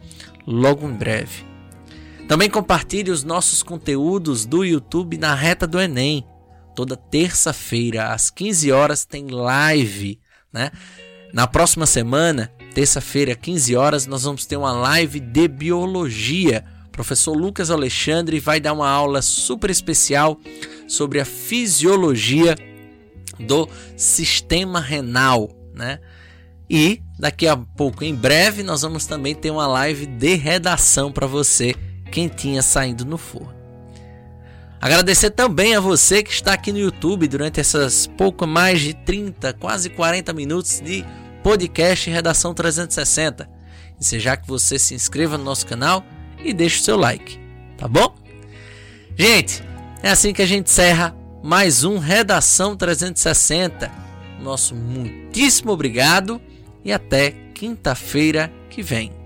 logo 0.47 0.87
em 0.87 0.93
breve. 0.93 1.45
Também 2.27 2.49
compartilhe 2.49 3.11
os 3.11 3.23
nossos 3.23 3.61
conteúdos 3.61 4.43
do 4.43 4.65
YouTube 4.65 5.19
na 5.19 5.35
reta 5.35 5.67
do 5.67 5.79
Enem. 5.79 6.25
Toda 6.75 6.97
terça-feira, 6.97 8.11
às 8.11 8.31
15 8.31 8.71
horas, 8.71 9.05
tem 9.05 9.27
live. 9.27 10.19
Né? 10.51 10.71
Na 11.31 11.45
próxima 11.45 11.85
semana, 11.85 12.51
terça-feira, 12.73 13.35
15 13.35 13.75
horas, 13.75 14.07
nós 14.07 14.23
vamos 14.23 14.47
ter 14.47 14.57
uma 14.57 14.71
live 14.71 15.19
de 15.19 15.47
biologia. 15.47 16.65
O 16.87 16.89
professor 16.89 17.37
Lucas 17.37 17.69
Alexandre 17.69 18.39
vai 18.39 18.59
dar 18.59 18.73
uma 18.73 18.89
aula 18.89 19.21
super 19.21 19.69
especial 19.69 20.39
sobre 20.87 21.19
a 21.19 21.25
fisiologia 21.25 22.55
do 23.39 23.67
sistema 23.95 24.79
renal, 24.79 25.49
né? 25.73 25.99
E 26.69 27.01
daqui 27.19 27.47
a 27.47 27.55
pouco, 27.55 28.03
em 28.03 28.15
breve, 28.15 28.63
nós 28.63 28.81
vamos 28.81 29.05
também 29.05 29.35
ter 29.35 29.51
uma 29.51 29.67
live 29.67 30.05
de 30.05 30.35
redação 30.35 31.11
para 31.11 31.27
você, 31.27 31.75
quentinha 32.11 32.61
saindo 32.61 33.05
no 33.05 33.17
forno. 33.17 33.53
Agradecer 34.81 35.31
também 35.31 35.75
a 35.75 35.79
você 35.79 36.21
que 36.21 36.31
está 36.31 36.53
aqui 36.53 36.71
no 36.71 36.77
YouTube 36.77 37.27
durante 37.27 37.59
essas 37.59 38.07
pouco 38.17 38.45
mais 38.45 38.81
de 38.81 38.93
30, 38.93 39.53
quase 39.53 39.89
40 39.89 40.33
minutos 40.33 40.79
de 40.79 41.03
podcast 41.41 42.09
Redação 42.09 42.53
360. 42.53 43.49
Desejar 43.99 44.37
que 44.37 44.47
você 44.47 44.77
se 44.77 44.93
inscreva 44.93 45.37
no 45.37 45.43
nosso 45.43 45.65
canal 45.65 46.03
e 46.43 46.53
deixe 46.53 46.79
o 46.79 46.83
seu 46.83 46.97
like, 46.97 47.39
tá 47.77 47.87
bom? 47.87 48.13
Gente, 49.17 49.63
é 50.03 50.09
assim 50.09 50.33
que 50.33 50.41
a 50.41 50.45
gente 50.45 50.69
encerra 50.69 51.15
mais 51.45 51.83
um 51.83 51.99
Redação 51.99 52.75
360. 52.75 53.91
Nosso 54.41 54.73
muitíssimo 54.73 55.71
obrigado 55.71 56.41
e 56.83 56.91
até 56.91 57.29
quinta-feira 57.53 58.51
que 58.67 58.81
vem. 58.81 59.24